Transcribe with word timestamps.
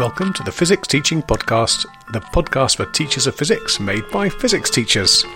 Welcome 0.00 0.32
to 0.32 0.42
the 0.42 0.50
Physics 0.50 0.88
Teaching 0.88 1.22
Podcast, 1.22 1.84
the 2.10 2.20
podcast 2.20 2.76
for 2.78 2.86
teachers 2.86 3.26
of 3.26 3.34
physics 3.34 3.78
made 3.78 4.08
by 4.10 4.30
physics 4.30 4.70
teachers. 4.70 5.26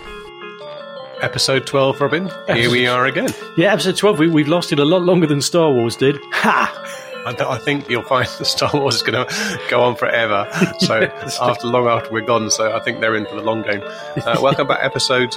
Episode 1.20 1.66
12, 1.66 2.00
Robin. 2.00 2.30
Here 2.46 2.70
we 2.70 2.86
are 2.86 3.04
again. 3.04 3.28
Yeah, 3.58 3.74
episode 3.74 3.98
12, 3.98 4.20
we, 4.20 4.28
we've 4.28 4.48
lasted 4.48 4.78
a 4.78 4.84
lot 4.86 5.02
longer 5.02 5.26
than 5.26 5.42
Star 5.42 5.70
Wars 5.70 5.96
did. 5.96 6.18
Ha! 6.32 7.22
I, 7.26 7.32
th- 7.34 7.46
I 7.46 7.58
think 7.58 7.90
you'll 7.90 8.04
find 8.04 8.26
the 8.38 8.46
Star 8.46 8.70
Wars 8.72 8.94
is 8.94 9.02
going 9.02 9.26
to 9.26 9.60
go 9.68 9.82
on 9.82 9.96
forever. 9.96 10.48
So 10.78 11.02
after 11.42 11.66
long 11.66 11.86
after 11.86 12.10
we're 12.10 12.22
gone, 12.22 12.50
so 12.50 12.74
I 12.74 12.80
think 12.80 13.00
they're 13.00 13.16
in 13.16 13.26
for 13.26 13.34
the 13.34 13.42
long 13.42 13.60
game. 13.64 13.82
Uh, 13.84 14.38
welcome 14.40 14.66
back, 14.66 14.80
episode 14.82 15.36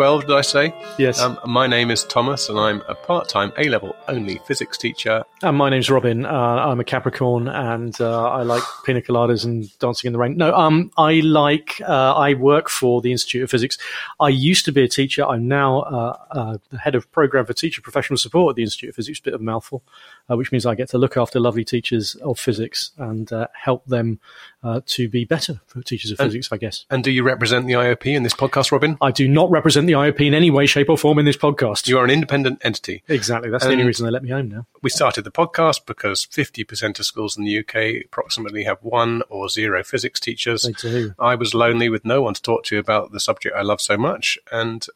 12, 0.00 0.28
did 0.28 0.34
I 0.34 0.40
say? 0.40 0.74
Yes. 0.96 1.20
Um, 1.20 1.38
my 1.44 1.66
name 1.66 1.90
is 1.90 2.04
Thomas, 2.04 2.48
and 2.48 2.58
I'm 2.58 2.80
a 2.88 2.94
part 2.94 3.28
time 3.28 3.52
A 3.58 3.68
level 3.68 3.94
only 4.08 4.40
physics 4.46 4.78
teacher. 4.78 5.24
And 5.42 5.58
my 5.58 5.68
name's 5.68 5.90
Robin. 5.90 6.24
Uh, 6.24 6.30
I'm 6.30 6.80
a 6.80 6.84
Capricorn, 6.84 7.48
and 7.48 8.00
uh, 8.00 8.30
I 8.30 8.40
like 8.40 8.62
pina 8.86 9.02
coladas 9.02 9.44
and 9.44 9.78
dancing 9.78 10.08
in 10.08 10.14
the 10.14 10.18
rain. 10.18 10.38
No, 10.38 10.54
um, 10.54 10.90
I 10.96 11.20
like. 11.20 11.82
Uh, 11.86 12.14
I 12.14 12.32
work 12.32 12.70
for 12.70 13.02
the 13.02 13.12
Institute 13.12 13.42
of 13.42 13.50
Physics. 13.50 13.76
I 14.18 14.30
used 14.30 14.64
to 14.64 14.72
be 14.72 14.84
a 14.84 14.88
teacher. 14.88 15.22
I'm 15.26 15.46
now 15.46 15.80
uh, 15.80 16.16
uh, 16.30 16.58
the 16.70 16.78
head 16.78 16.94
of 16.94 17.12
program 17.12 17.44
for 17.44 17.52
teacher 17.52 17.82
professional 17.82 18.16
support 18.16 18.52
at 18.52 18.56
the 18.56 18.62
Institute 18.62 18.88
of 18.88 18.96
Physics. 18.96 19.20
Bit 19.20 19.34
of 19.34 19.42
a 19.42 19.44
mouthful, 19.44 19.82
uh, 20.30 20.36
which 20.38 20.50
means 20.50 20.64
I 20.64 20.76
get 20.76 20.88
to 20.88 20.98
look 20.98 21.18
after 21.18 21.38
lovely 21.38 21.66
teachers 21.66 22.14
of 22.14 22.38
physics 22.38 22.92
and 22.96 23.30
uh, 23.30 23.48
help 23.52 23.84
them 23.84 24.18
uh, 24.62 24.80
to 24.86 25.08
be 25.08 25.24
better 25.24 25.60
for 25.66 25.82
teachers 25.82 26.10
of 26.10 26.18
physics. 26.18 26.50
I 26.52 26.56
guess. 26.56 26.84
And 26.90 27.02
do 27.02 27.10
you 27.10 27.22
represent 27.22 27.66
the 27.66 27.74
IOP 27.74 28.06
in 28.14 28.22
this 28.22 28.34
podcast, 28.34 28.72
Robin? 28.72 28.98
I 29.00 29.10
do 29.10 29.28
not 29.28 29.50
represent 29.50 29.86
the 29.86 29.94
IOP 29.94 30.20
in 30.26 30.34
any 30.34 30.50
way, 30.50 30.66
shape, 30.66 30.88
or 30.88 30.98
form 30.98 31.18
in 31.18 31.24
this 31.24 31.36
podcast. 31.36 31.88
You 31.88 31.98
are 31.98 32.04
an 32.04 32.10
independent 32.10 32.60
entity. 32.62 33.02
exactly. 33.08 33.50
That's 33.50 33.64
the 33.64 33.72
only 33.72 33.84
reason 33.84 34.06
they 34.06 34.12
let 34.12 34.22
me 34.22 34.30
home 34.30 34.48
now. 34.48 34.66
We 34.82 34.90
started 34.90 35.24
the 35.24 35.30
podcast 35.30 35.86
because 35.86 36.26
50% 36.26 36.98
of 36.98 37.06
schools 37.06 37.36
in 37.36 37.44
the 37.44 37.58
UK 37.58 38.04
approximately 38.04 38.64
have 38.64 38.78
one 38.82 39.22
or 39.28 39.48
zero 39.48 39.82
physics 39.82 40.20
teachers. 40.20 40.62
They 40.62 40.72
do. 40.72 41.14
I 41.18 41.34
was 41.34 41.54
lonely 41.54 41.88
with 41.88 42.04
no 42.04 42.22
one 42.22 42.34
to 42.34 42.42
talk 42.42 42.64
to 42.64 42.78
about 42.78 43.12
the 43.12 43.20
subject 43.20 43.54
I 43.56 43.62
love 43.62 43.80
so 43.80 43.96
much. 43.96 44.38
And 44.52 44.86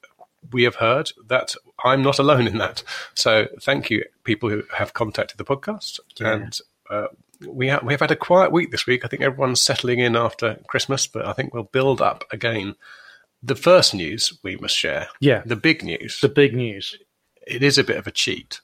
we 0.53 0.65
have 0.65 0.77
heard 0.77 1.12
that 1.27 1.55
I'm 1.84 2.03
not 2.03 2.19
alone 2.19 2.47
in 2.47 2.59
that. 2.59 2.83
So 3.15 3.49
thank 3.61 3.91
you, 3.91 4.05
people 4.25 4.51
who 4.51 4.62
have 4.77 4.93
contacted 4.93 5.39
the 5.39 5.45
podcast. 5.45 6.01
And 6.21 6.59
uh, 6.91 7.06
we, 7.47 7.69
ha- 7.69 7.81
we 7.83 7.93
have 7.93 8.01
had 8.01 8.11
a 8.11 8.17
quiet 8.17 8.53
week 8.53 8.71
this 8.71 8.87
week. 8.87 9.05
I 9.05 9.09
think 9.09 9.23
everyone's 9.23 9.61
settling 9.61 9.99
in 10.01 10.17
after 10.17 10.59
Christmas, 10.69 11.07
but 11.07 11.27
I 11.27 11.33
think 11.33 11.53
we'll 11.53 11.65
build 11.65 12.01
up 12.01 12.25
again. 12.33 12.75
The 13.43 13.55
first 13.57 13.95
news 13.95 14.39
we 14.43 14.57
must 14.57 14.77
share, 14.77 15.09
Yeah. 15.21 15.43
the 15.45 15.57
big 15.57 15.83
news, 15.85 16.21
The 16.21 16.29
big 16.29 16.55
news. 16.55 16.97
it 17.47 17.62
is 17.62 17.77
a 17.79 17.85
bit 17.85 17.97
of 17.99 18.07
a 18.07 18.11
cheat, 18.11 18.61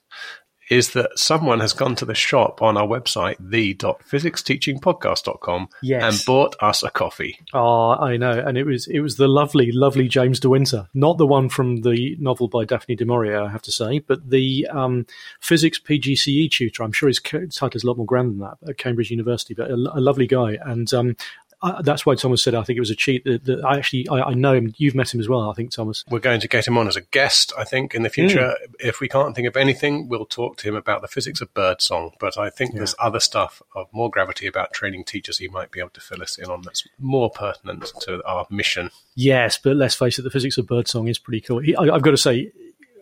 is 0.71 0.91
that 0.93 1.19
someone 1.19 1.59
has 1.59 1.73
gone 1.73 1.93
to 1.95 2.05
the 2.05 2.15
shop 2.15 2.61
on 2.61 2.77
our 2.77 2.87
website, 2.87 3.35
the.physicsteachingpodcast.com, 3.39 5.67
Yes. 5.83 6.03
and 6.03 6.25
bought 6.25 6.55
us 6.61 6.81
a 6.81 6.89
coffee. 6.89 7.37
Oh, 7.53 7.89
I 7.91 8.15
know, 8.15 8.31
and 8.31 8.57
it 8.57 8.65
was 8.65 8.87
it 8.87 9.01
was 9.01 9.17
the 9.17 9.27
lovely, 9.27 9.71
lovely 9.73 10.07
James 10.07 10.39
De 10.39 10.47
Winter, 10.49 10.87
not 10.93 11.17
the 11.17 11.27
one 11.27 11.49
from 11.49 11.81
the 11.81 12.15
novel 12.19 12.47
by 12.47 12.63
Daphne 12.65 12.95
du 12.95 13.03
Maurier, 13.05 13.41
I 13.43 13.49
have 13.49 13.61
to 13.63 13.71
say, 13.71 13.99
but 13.99 14.29
the 14.29 14.65
um, 14.71 15.05
physics 15.41 15.77
PGCE 15.77 16.49
tutor. 16.49 16.83
I'm 16.83 16.93
sure 16.93 17.09
his 17.09 17.19
title 17.19 17.71
is 17.75 17.83
a 17.83 17.87
lot 17.87 17.97
more 17.97 18.05
grand 18.05 18.31
than 18.31 18.39
that 18.39 18.57
at 18.69 18.77
Cambridge 18.77 19.11
University, 19.11 19.53
but 19.53 19.69
a, 19.69 19.73
a 19.73 19.99
lovely 19.99 20.25
guy, 20.27 20.57
and 20.63 20.91
um, 20.93 21.17
I, 21.63 21.81
that's 21.81 22.05
why 22.05 22.15
Thomas 22.15 22.43
said 22.43 22.55
I 22.55 22.63
think 22.63 22.77
it 22.77 22.81
was 22.81 22.89
a 22.89 22.95
cheat. 22.95 23.23
That, 23.23 23.45
that 23.45 23.63
I 23.63 23.77
actually 23.77 24.07
I, 24.09 24.21
I 24.21 24.33
know 24.33 24.53
him. 24.53 24.73
You've 24.77 24.95
met 24.95 25.13
him 25.13 25.19
as 25.19 25.29
well, 25.29 25.49
I 25.49 25.53
think, 25.53 25.71
Thomas. 25.71 26.03
We're 26.09 26.19
going 26.19 26.41
to 26.41 26.47
get 26.47 26.67
him 26.67 26.77
on 26.77 26.87
as 26.87 26.95
a 26.95 27.01
guest, 27.01 27.53
I 27.57 27.63
think, 27.63 27.93
in 27.93 28.03
the 28.03 28.09
future. 28.09 28.55
Hmm. 28.57 28.73
If 28.79 28.99
we 28.99 29.07
can't 29.07 29.35
think 29.35 29.47
of 29.47 29.55
anything, 29.55 30.09
we'll 30.09 30.25
talk 30.25 30.57
to 30.57 30.67
him 30.67 30.75
about 30.75 31.01
the 31.01 31.07
physics 31.07 31.41
of 31.41 31.53
birdsong. 31.53 32.11
But 32.19 32.37
I 32.37 32.49
think 32.49 32.75
there's 32.75 32.95
other 32.99 33.19
stuff 33.19 33.61
of 33.75 33.87
more 33.91 34.09
gravity 34.09 34.47
about 34.47 34.73
training 34.73 35.03
teachers 35.03 35.37
he 35.37 35.47
might 35.47 35.71
be 35.71 35.79
able 35.79 35.91
to 35.91 36.01
fill 36.01 36.21
us 36.21 36.37
in 36.37 36.45
on 36.45 36.61
that's 36.61 36.87
more 36.99 37.29
pertinent 37.29 37.91
to 38.01 38.25
our 38.25 38.47
mission. 38.49 38.89
Yes, 39.15 39.57
but 39.57 39.75
let's 39.75 39.95
face 39.95 40.17
it, 40.17 40.23
the 40.23 40.31
physics 40.31 40.57
of 40.57 40.67
birdsong 40.67 41.07
is 41.07 41.19
pretty 41.19 41.41
cool. 41.41 41.59
He, 41.59 41.75
I, 41.75 41.83
I've 41.83 42.01
got 42.01 42.11
to 42.11 42.17
say. 42.17 42.51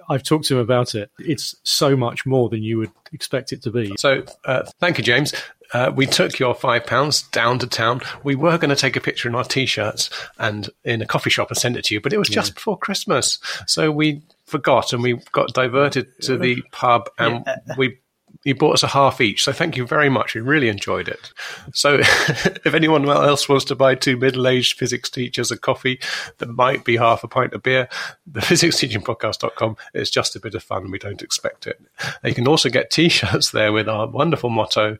I've 0.10 0.24
talked 0.24 0.46
to 0.46 0.56
him 0.56 0.62
about 0.62 0.96
it. 0.96 1.12
It's 1.20 1.56
so 1.64 1.96
much 1.96 2.26
more 2.26 2.50
than 2.50 2.64
you 2.64 2.80
would 2.80 2.92
expect 3.12 3.54
it 3.54 3.62
to 3.64 3.72
be. 3.72 3.94
So, 3.98 4.24
uh, 4.46 4.64
thank 4.80 4.98
you, 4.98 5.04
James. 5.04 5.34
Uh, 5.72 5.92
we 5.96 6.08
took 6.08 6.40
your 6.40 6.56
five 6.56 6.86
pounds 6.86 7.22
down 7.22 7.60
to 7.60 7.68
town. 7.68 8.02
We 8.24 8.36
were 8.36 8.58
going 8.58 8.72
to 8.72 8.76
take 8.76 8.96
a 8.96 9.02
picture 9.02 9.30
in 9.30 9.36
our 9.36 9.44
t-shirts 9.44 10.10
and 10.40 10.68
in 10.84 11.02
a 11.02 11.06
coffee 11.06 11.30
shop 11.30 11.50
and 11.50 11.58
send 11.58 11.78
it 11.78 11.86
to 11.86 11.94
you, 11.94 12.02
but 12.02 12.12
it 12.12 12.18
was 12.18 12.28
just 12.28 12.56
before 12.56 12.78
Christmas, 12.78 13.38
so 13.68 13.92
we 13.92 14.24
forgot 14.46 14.94
and 14.94 15.04
we 15.04 15.14
got 15.32 15.54
diverted 15.54 16.08
to 16.22 16.38
the 16.38 16.64
pub 16.72 17.10
and 17.20 17.46
we. 17.78 18.00
You 18.46 18.56
bought 18.56 18.76
us 18.76 18.84
a 18.84 18.88
half 18.88 19.20
each, 19.20 19.44
so 19.44 19.52
thank 19.52 19.76
you 19.76 19.86
very 19.86 20.10
much. 20.10 20.34
We 20.34 20.42
really 20.42 20.70
enjoyed 20.70 21.10
it. 21.10 21.34
So, 21.74 21.96
if 22.00 22.74
anyone 22.74 23.08
else 23.10 23.50
wants 23.50 23.66
to 23.66 23.76
buy 23.76 23.96
two 23.96 24.16
middle-aged 24.16 24.78
physics 24.78 25.10
teachers 25.10 25.52
a 25.52 25.58
coffee 25.58 26.00
that 26.38 26.48
might 26.48 26.86
be 26.86 26.96
half 26.96 27.24
a 27.24 27.28
pint 27.28 27.54
of 27.54 27.64
beer, 27.64 27.90
the 28.28 28.40
physicsteachingpodcast.com 28.40 29.76
is 29.94 30.10
just 30.10 30.36
a 30.36 30.40
bit 30.40 30.56
of 30.56 30.64
fun. 30.64 30.90
We 30.90 31.00
don't 31.00 31.22
expect 31.22 31.68
it. 31.68 31.82
You 32.24 32.34
can 32.34 32.48
also 32.48 32.70
get 32.70 32.92
t-shirts 32.92 33.52
there 33.52 33.74
with 33.74 33.90
our 33.90 34.08
wonderful 34.08 34.50
motto, 34.50 34.98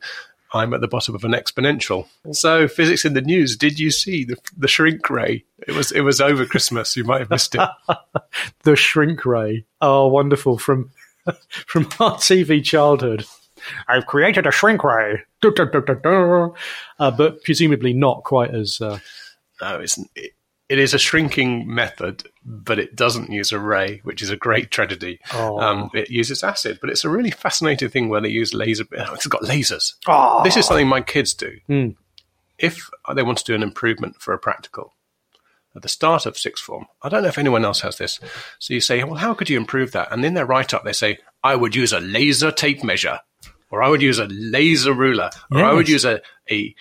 I'm 0.52 0.74
at 0.74 0.80
the 0.80 0.88
bottom 0.88 1.14
of 1.14 1.24
an 1.24 1.32
exponential. 1.32 2.08
So, 2.32 2.66
physics 2.66 3.04
in 3.04 3.14
the 3.14 3.20
news. 3.20 3.56
Did 3.56 3.78
you 3.78 3.90
see 3.90 4.24
the, 4.24 4.36
the 4.56 4.68
shrink 4.68 5.08
ray? 5.08 5.44
It 5.66 5.74
was 5.74 5.92
it 5.92 6.00
was 6.00 6.20
over 6.20 6.44
Christmas. 6.44 6.96
You 6.96 7.04
might 7.04 7.20
have 7.20 7.30
missed 7.30 7.54
it. 7.54 7.68
the 8.64 8.74
shrink 8.74 9.24
ray. 9.24 9.64
Oh, 9.80 10.08
wonderful 10.08 10.58
from 10.58 10.90
from 11.66 11.84
our 12.00 12.14
TV 12.16 12.62
childhood. 12.62 13.24
I've 13.88 14.06
created 14.06 14.46
a 14.46 14.50
shrink 14.50 14.82
ray. 14.84 15.22
Uh, 16.98 17.10
but 17.10 17.42
presumably 17.44 17.92
not 17.92 18.24
quite 18.24 18.54
as. 18.54 18.80
Uh, 18.80 18.98
No, 19.60 19.80
it's 19.80 19.98
it, 20.14 20.32
it 20.68 20.78
is 20.78 20.94
a 20.94 20.98
shrinking 20.98 21.66
method, 21.72 22.22
but 22.44 22.78
it 22.78 22.94
doesn't 22.94 23.30
use 23.30 23.50
a 23.52 23.58
ray, 23.58 24.00
which 24.04 24.22
is 24.22 24.30
a 24.30 24.36
great 24.36 24.70
tragedy. 24.70 25.18
Oh. 25.34 25.58
Um, 25.60 25.90
it 25.94 26.10
uses 26.10 26.42
acid, 26.44 26.78
but 26.80 26.88
it's 26.90 27.04
a 27.04 27.08
really 27.10 27.30
fascinating 27.32 27.88
thing 27.88 28.08
where 28.08 28.20
they 28.20 28.28
use 28.28 28.54
laser. 28.54 28.84
oh, 28.96 29.14
It's 29.14 29.26
got 29.26 29.42
lasers. 29.42 29.94
oh, 30.06 30.42
This 30.44 30.56
is 30.56 30.66
something 30.66 30.86
my 30.88 31.00
kids 31.00 31.34
do. 31.34 31.58
Hmm. 31.66 31.88
If 32.58 32.88
they 33.14 33.22
want 33.22 33.38
to 33.38 33.44
do 33.44 33.54
an 33.54 33.62
improvement 33.62 34.20
for 34.20 34.32
a 34.32 34.38
practical 34.38 34.94
at 35.74 35.82
the 35.82 35.88
start 35.88 36.26
of 36.26 36.36
sixth 36.36 36.64
form, 36.64 36.86
I 37.02 37.08
don't 37.08 37.22
know 37.22 37.28
if 37.28 37.38
anyone 37.38 37.64
else 37.64 37.80
has 37.80 37.98
this. 37.98 38.20
So 38.58 38.74
you 38.74 38.80
say, 38.80 39.02
well, 39.04 39.14
how 39.14 39.34
could 39.34 39.48
you 39.48 39.56
improve 39.56 39.92
that? 39.92 40.08
And 40.10 40.24
in 40.24 40.34
their 40.34 40.46
write 40.46 40.74
up, 40.74 40.84
they 40.84 40.92
say, 40.92 41.18
I 41.42 41.56
would 41.56 41.74
use 41.74 41.92
a 41.92 42.00
laser 42.00 42.50
tape 42.50 42.82
measure, 42.82 43.20
or 43.70 43.82
I 43.82 43.88
would 43.88 44.02
use 44.02 44.18
a 44.18 44.26
laser 44.26 44.92
ruler, 44.92 45.30
or 45.50 45.64
I 45.64 45.72
would 45.72 45.88
use 45.88 46.04
a, 46.04 46.20
a 46.50 46.74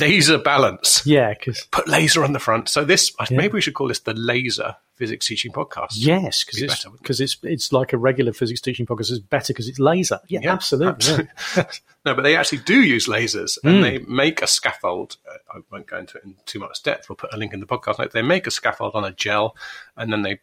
laser 0.00 0.38
balance. 0.38 1.06
yeah, 1.06 1.34
because 1.34 1.66
Put 1.70 1.88
laser 1.88 2.24
on 2.24 2.32
the 2.32 2.38
front. 2.38 2.68
So 2.68 2.84
this, 2.84 3.12
maybe 3.30 3.54
we 3.54 3.60
should 3.60 3.74
call 3.74 3.88
this 3.88 4.00
the 4.00 4.14
laser 4.14 4.76
physics 4.96 5.26
teaching 5.26 5.52
podcast. 5.52 5.92
yes, 5.94 6.44
because 6.44 6.60
Be 6.60 6.66
it's 6.66 6.84
it? 6.84 6.92
because 6.98 7.20
it's 7.20 7.36
it's 7.42 7.72
like 7.72 7.92
a 7.92 7.98
regular 7.98 8.32
physics 8.32 8.60
teaching 8.60 8.86
podcast. 8.86 9.10
It's 9.10 9.18
better 9.18 9.52
because 9.52 9.68
it's 9.68 9.78
laser. 9.78 10.20
Yeah, 10.28 10.40
Yeah, 10.42 10.52
absolutely. 10.52 11.28
yeah. 11.56 11.64
no, 12.04 12.14
but 12.14 12.22
they 12.22 12.36
actually 12.36 12.58
do 12.58 12.82
use 12.82 13.06
lasers 13.06 13.58
and 13.64 13.76
hmm. 13.76 13.82
they 13.82 13.98
make 14.00 14.42
a 14.42 14.46
scaffold. 14.46 15.16
I 15.54 15.58
won't 15.70 15.86
go 15.86 15.98
into 15.98 16.18
it 16.18 16.24
in 16.24 16.36
too 16.46 16.58
much 16.58 16.82
depth. 16.82 17.08
We'll 17.08 17.16
put 17.16 17.32
a 17.32 17.36
link 17.36 17.52
in 17.52 17.60
the 17.60 17.66
podcast 17.66 17.98
note. 17.98 18.12
They 18.12 18.22
make 18.22 18.46
a 18.46 18.50
scaffold 18.50 18.94
on 18.94 19.04
a 19.04 19.12
gel 19.12 19.56
and 19.96 20.12
then 20.12 20.22
they 20.22 20.40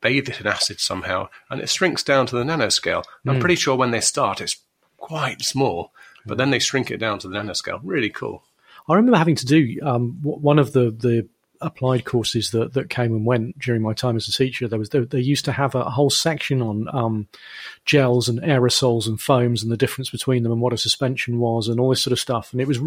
bathe 0.00 0.28
it 0.28 0.40
in 0.40 0.46
acid 0.46 0.80
somehow 0.80 1.28
and 1.50 1.60
it 1.60 1.68
shrinks 1.68 2.02
down 2.02 2.26
to 2.26 2.36
the 2.36 2.44
nanoscale. 2.44 3.04
I'm 3.26 3.40
pretty 3.40 3.54
sure 3.54 3.76
when 3.76 3.92
they 3.92 4.00
start, 4.00 4.40
it's 4.40 4.56
quite 4.96 5.42
small, 5.42 5.92
but 6.26 6.38
then 6.38 6.50
they 6.50 6.58
shrink 6.58 6.90
it 6.90 6.98
down 6.98 7.18
to 7.20 7.28
the 7.28 7.36
nanoscale. 7.36 7.80
Really 7.82 8.10
cool. 8.10 8.42
I 8.88 8.94
remember 8.94 9.16
having 9.16 9.36
to 9.36 9.46
do 9.46 9.78
um, 9.82 10.18
one 10.22 10.58
of 10.58 10.72
the, 10.72 10.90
the 10.90 11.28
applied 11.62 12.04
courses 12.04 12.50
that, 12.50 12.74
that 12.74 12.90
came 12.90 13.12
and 13.12 13.24
went 13.24 13.58
during 13.58 13.82
my 13.82 13.92
time 13.92 14.16
as 14.16 14.28
a 14.28 14.32
teacher. 14.32 14.68
There 14.68 14.78
was 14.78 14.90
they, 14.90 15.00
they 15.00 15.20
used 15.20 15.44
to 15.46 15.52
have 15.52 15.74
a 15.74 15.84
whole 15.84 16.10
section 16.10 16.60
on 16.60 16.88
um, 16.92 17.28
gels 17.84 18.28
and 18.28 18.40
aerosols 18.40 19.06
and 19.06 19.20
foams 19.20 19.62
and 19.62 19.72
the 19.72 19.76
difference 19.76 20.10
between 20.10 20.42
them 20.42 20.52
and 20.52 20.60
what 20.60 20.72
a 20.72 20.78
suspension 20.78 21.38
was 21.38 21.68
and 21.68 21.80
all 21.80 21.90
this 21.90 22.02
sort 22.02 22.12
of 22.12 22.20
stuff. 22.20 22.52
And 22.52 22.60
it 22.60 22.68
was, 22.68 22.78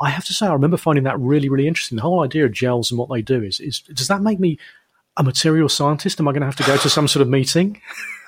I 0.00 0.10
have 0.10 0.24
to 0.24 0.34
say, 0.34 0.46
I 0.46 0.52
remember 0.52 0.76
finding 0.76 1.04
that 1.04 1.18
really 1.18 1.48
really 1.48 1.68
interesting. 1.68 1.96
The 1.96 2.02
whole 2.02 2.22
idea 2.22 2.44
of 2.44 2.52
gels 2.52 2.90
and 2.90 2.98
what 2.98 3.10
they 3.10 3.22
do 3.22 3.42
is 3.42 3.60
is 3.60 3.80
does 3.80 4.08
that 4.08 4.22
make 4.22 4.40
me 4.40 4.58
a 5.16 5.22
material 5.22 5.68
scientist? 5.68 6.20
Am 6.20 6.28
I 6.28 6.32
going 6.32 6.40
to 6.40 6.46
have 6.46 6.56
to 6.56 6.64
go 6.64 6.76
to 6.76 6.90
some 6.90 7.08
sort 7.08 7.22
of 7.22 7.28
meeting? 7.28 7.80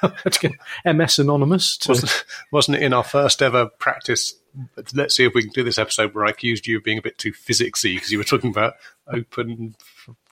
MS 0.85 1.19
Anonymous 1.19 1.77
to 1.79 1.91
Wasn't, 1.91 2.25
wasn't 2.51 2.77
it 2.77 2.83
in 2.83 2.93
our 2.93 3.05
first 3.05 3.41
ever 3.43 3.67
practice? 3.67 4.35
Let's 4.95 5.17
see 5.17 5.25
if 5.25 5.35
we 5.35 5.43
can 5.43 5.53
do 5.53 5.65
this 5.65 5.79
episode 5.79 6.15
where 6.15 6.27
I 6.27 6.31
accused 6.31 6.67
you 6.67 6.79
of 6.79 6.85
being 6.85 6.99
a 6.99 7.03
bit 7.03 7.19
too 7.19 7.33
physicsy 7.33 7.95
because 7.95 8.11
you 8.11 8.19
were 8.19 8.25
talking 8.25 8.51
about 8.51 8.75
open 9.09 9.75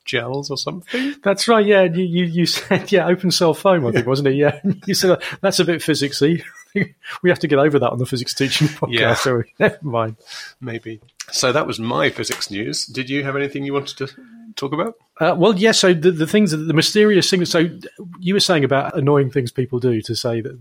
gels 0.04 0.50
or 0.50 0.56
something. 0.56 1.14
That's 1.22 1.48
right. 1.48 1.64
Yeah, 1.64 1.82
you, 1.82 2.04
you, 2.04 2.24
you 2.24 2.46
said 2.46 2.90
yeah, 2.92 3.06
open 3.06 3.30
cell 3.30 3.54
foam. 3.54 3.86
I 3.86 3.92
think 3.92 4.06
wasn't 4.06 4.28
it? 4.28 4.34
Yeah, 4.34 4.60
you 4.86 4.94
said 4.94 5.22
that's 5.40 5.58
a 5.58 5.64
bit 5.64 5.80
physicsy. 5.80 6.42
we 7.22 7.30
have 7.30 7.38
to 7.40 7.48
get 7.48 7.58
over 7.58 7.78
that 7.78 7.90
on 7.90 7.98
the 7.98 8.06
physics 8.06 8.34
teaching 8.34 8.68
podcast. 8.68 8.92
Yeah. 8.92 9.14
So 9.22 9.42
never 9.58 9.78
mind. 9.82 10.16
Maybe. 10.60 11.00
So 11.30 11.52
that 11.52 11.66
was 11.66 11.78
my 11.78 12.10
physics 12.10 12.50
news. 12.50 12.86
Did 12.86 13.08
you 13.08 13.24
have 13.24 13.36
anything 13.36 13.64
you 13.64 13.72
wanted 13.72 13.96
to 13.98 14.08
talk 14.56 14.72
about? 14.72 14.94
Uh, 15.20 15.34
well, 15.36 15.56
yeah. 15.56 15.72
So 15.72 15.94
the, 15.94 16.10
the 16.10 16.26
things, 16.26 16.50
the 16.50 16.74
mysterious 16.74 17.28
things. 17.30 17.50
So 17.50 17.68
you 18.18 18.34
were 18.34 18.40
saying 18.40 18.64
about 18.64 18.96
annoying 18.96 19.30
things 19.30 19.52
people 19.52 19.78
do 19.78 20.00
to 20.02 20.14
say 20.14 20.40
that 20.40 20.58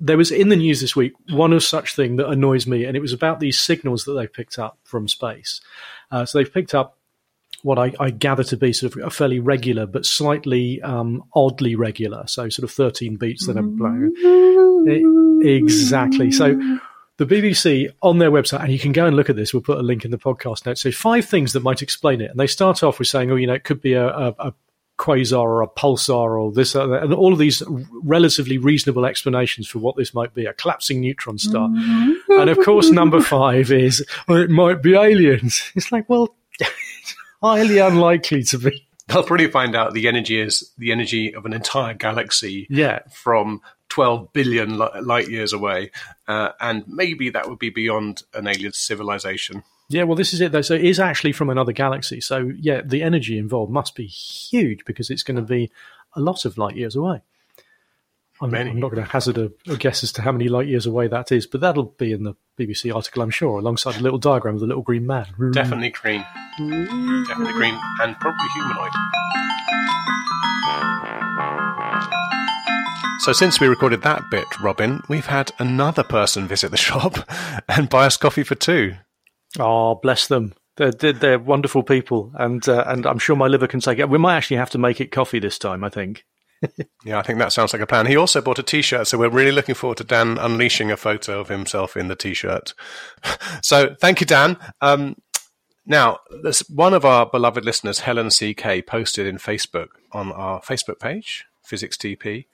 there 0.00 0.16
was 0.16 0.30
in 0.30 0.48
the 0.48 0.56
news 0.56 0.80
this 0.80 0.96
week 0.96 1.12
one 1.30 1.52
of 1.52 1.62
such 1.62 1.94
thing 1.94 2.16
that 2.16 2.28
annoys 2.28 2.66
me, 2.66 2.84
and 2.84 2.96
it 2.96 3.00
was 3.00 3.12
about 3.12 3.40
these 3.40 3.58
signals 3.58 4.04
that 4.04 4.14
they've 4.14 4.32
picked 4.32 4.58
up 4.58 4.78
from 4.84 5.08
space. 5.08 5.60
Uh, 6.10 6.24
so 6.24 6.38
they've 6.38 6.52
picked 6.52 6.74
up 6.74 6.98
what 7.62 7.78
I, 7.78 7.92
I, 7.98 8.10
gather 8.10 8.44
to 8.44 8.58
be 8.58 8.74
sort 8.74 8.94
of 8.94 9.02
a 9.02 9.10
fairly 9.10 9.40
regular 9.40 9.86
but 9.86 10.04
slightly 10.04 10.82
um, 10.82 11.24
oddly 11.34 11.76
regular, 11.76 12.26
so 12.26 12.48
sort 12.50 12.64
of 12.64 12.70
13 12.70 13.16
beats 13.16 13.46
that 13.46 13.56
are 13.56 13.62
exactly. 15.42 16.30
So 16.30 16.60
the 17.16 17.26
BBC 17.26 17.88
on 18.02 18.18
their 18.18 18.30
website, 18.30 18.60
and 18.60 18.72
you 18.72 18.78
can 18.78 18.92
go 18.92 19.06
and 19.06 19.16
look 19.16 19.30
at 19.30 19.36
this. 19.36 19.54
We'll 19.54 19.62
put 19.62 19.78
a 19.78 19.82
link 19.82 20.04
in 20.04 20.10
the 20.10 20.18
podcast 20.18 20.66
notes. 20.66 20.82
So 20.82 20.90
five 20.90 21.24
things 21.24 21.52
that 21.52 21.62
might 21.62 21.80
explain 21.80 22.20
it, 22.20 22.30
and 22.30 22.38
they 22.38 22.48
start 22.48 22.82
off 22.82 22.98
with 22.98 23.08
saying, 23.08 23.30
"Oh, 23.30 23.36
you 23.36 23.46
know, 23.46 23.54
it 23.54 23.64
could 23.64 23.80
be 23.80 23.94
a, 23.94 24.08
a, 24.08 24.34
a 24.38 24.54
quasar 25.04 25.42
or 25.42 25.62
a 25.62 25.68
pulsar 25.68 26.40
or 26.40 26.50
this 26.50 26.74
or 26.74 26.96
and 26.96 27.12
all 27.12 27.34
of 27.34 27.38
these 27.38 27.62
relatively 28.02 28.56
reasonable 28.56 29.04
explanations 29.04 29.68
for 29.68 29.78
what 29.78 29.96
this 29.96 30.14
might 30.14 30.32
be 30.32 30.46
a 30.46 30.54
collapsing 30.54 30.98
neutron 30.98 31.36
star 31.36 31.68
mm-hmm. 31.68 32.40
and 32.40 32.48
of 32.48 32.58
course 32.64 32.88
number 32.88 33.20
five 33.36 33.70
is 33.70 34.02
well, 34.26 34.38
it 34.38 34.48
might 34.48 34.82
be 34.82 34.94
aliens 34.94 35.62
it's 35.74 35.92
like 35.92 36.08
well 36.08 36.34
highly 37.42 37.76
unlikely 37.78 38.42
to 38.42 38.56
be 38.56 38.86
they'll 39.08 39.22
probably 39.22 39.50
find 39.50 39.76
out 39.76 39.92
the 39.92 40.08
energy 40.08 40.40
is 40.40 40.72
the 40.78 40.90
energy 40.90 41.34
of 41.34 41.44
an 41.44 41.52
entire 41.52 41.92
galaxy 41.92 42.66
yeah. 42.70 43.00
from 43.12 43.60
12 43.90 44.32
billion 44.32 44.78
light 44.78 45.28
years 45.28 45.52
away 45.52 45.90
uh, 46.28 46.48
and 46.60 46.82
maybe 46.88 47.28
that 47.28 47.46
would 47.46 47.58
be 47.58 47.68
beyond 47.68 48.22
an 48.32 48.46
alien 48.46 48.72
civilization 48.72 49.62
yeah, 49.94 50.02
well, 50.02 50.16
this 50.16 50.34
is 50.34 50.40
it 50.40 50.50
though. 50.50 50.60
So 50.62 50.74
it 50.74 50.84
is 50.84 50.98
actually 50.98 51.32
from 51.32 51.50
another 51.50 51.72
galaxy. 51.72 52.20
So 52.20 52.50
yeah, 52.58 52.80
the 52.84 53.02
energy 53.02 53.38
involved 53.38 53.72
must 53.72 53.94
be 53.94 54.06
huge 54.06 54.84
because 54.84 55.08
it's 55.08 55.22
going 55.22 55.36
to 55.36 55.42
be 55.42 55.70
a 56.14 56.20
lot 56.20 56.44
of 56.44 56.58
light 56.58 56.76
years 56.76 56.96
away. 56.96 57.22
I'm, 58.40 58.52
I'm 58.52 58.80
not 58.80 58.90
going 58.90 59.04
to 59.04 59.10
hazard 59.10 59.38
a, 59.38 59.52
a, 59.68 59.76
guess 59.76 60.02
as 60.02 60.10
to 60.12 60.22
how 60.22 60.32
many 60.32 60.48
light 60.48 60.66
years 60.66 60.86
away 60.86 61.06
that 61.06 61.30
is, 61.30 61.46
but 61.46 61.60
that'll 61.60 61.84
be 61.84 62.12
in 62.12 62.24
the 62.24 62.34
BBC 62.58 62.92
article, 62.92 63.22
I'm 63.22 63.30
sure, 63.30 63.60
alongside 63.60 63.94
a 63.94 64.00
little 64.00 64.18
diagram 64.18 64.56
of 64.56 64.60
the 64.60 64.66
little 64.66 64.82
green 64.82 65.06
man. 65.06 65.26
Definitely 65.52 65.90
green. 65.90 66.24
Definitely 66.58 67.52
green 67.52 67.78
and 68.00 68.18
probably 68.18 68.48
humanoid. 68.54 68.90
So, 73.20 73.32
since 73.32 73.60
we 73.60 73.68
recorded 73.68 74.02
that 74.02 74.28
bit, 74.30 74.60
Robin, 74.60 75.00
we've 75.08 75.26
had 75.26 75.52
another 75.60 76.02
person 76.02 76.48
visit 76.48 76.72
the 76.72 76.76
shop 76.88 77.16
and 77.68 77.88
buy 77.88 78.06
us 78.06 78.16
coffee 78.16 78.42
for 78.42 78.56
two. 78.56 78.96
Oh, 79.58 79.96
bless 79.96 80.26
them. 80.26 80.54
They're, 80.76 80.90
they're 80.90 81.38
wonderful 81.38 81.84
people, 81.84 82.32
and 82.34 82.68
uh, 82.68 82.82
and 82.88 83.06
I'm 83.06 83.20
sure 83.20 83.36
my 83.36 83.46
liver 83.46 83.68
can 83.68 83.78
take 83.78 84.00
it. 84.00 84.08
We 84.08 84.18
might 84.18 84.36
actually 84.36 84.56
have 84.56 84.70
to 84.70 84.78
make 84.78 85.00
it 85.00 85.12
coffee 85.12 85.38
this 85.38 85.56
time. 85.56 85.84
I 85.84 85.88
think. 85.88 86.24
yeah, 87.04 87.18
I 87.18 87.22
think 87.22 87.38
that 87.38 87.52
sounds 87.52 87.72
like 87.72 87.82
a 87.82 87.86
plan. 87.86 88.06
He 88.06 88.16
also 88.16 88.40
bought 88.40 88.58
a 88.58 88.62
T-shirt, 88.62 89.06
so 89.06 89.18
we're 89.18 89.28
really 89.28 89.52
looking 89.52 89.74
forward 89.74 89.98
to 89.98 90.04
Dan 90.04 90.38
unleashing 90.38 90.90
a 90.90 90.96
photo 90.96 91.40
of 91.40 91.48
himself 91.48 91.96
in 91.96 92.08
the 92.08 92.16
T-shirt. 92.16 92.74
so, 93.62 93.94
thank 94.00 94.20
you, 94.20 94.26
Dan. 94.26 94.56
Um, 94.80 95.16
now, 95.86 96.18
there's 96.42 96.60
one 96.60 96.94
of 96.94 97.04
our 97.04 97.26
beloved 97.26 97.64
listeners, 97.64 98.00
Helen 98.00 98.30
CK, 98.30 98.86
posted 98.86 99.26
in 99.26 99.36
Facebook 99.36 99.88
on 100.12 100.32
our 100.32 100.60
Facebook 100.62 100.98
page, 100.98 101.44
Physics 101.62 101.96
TP, 101.96 102.46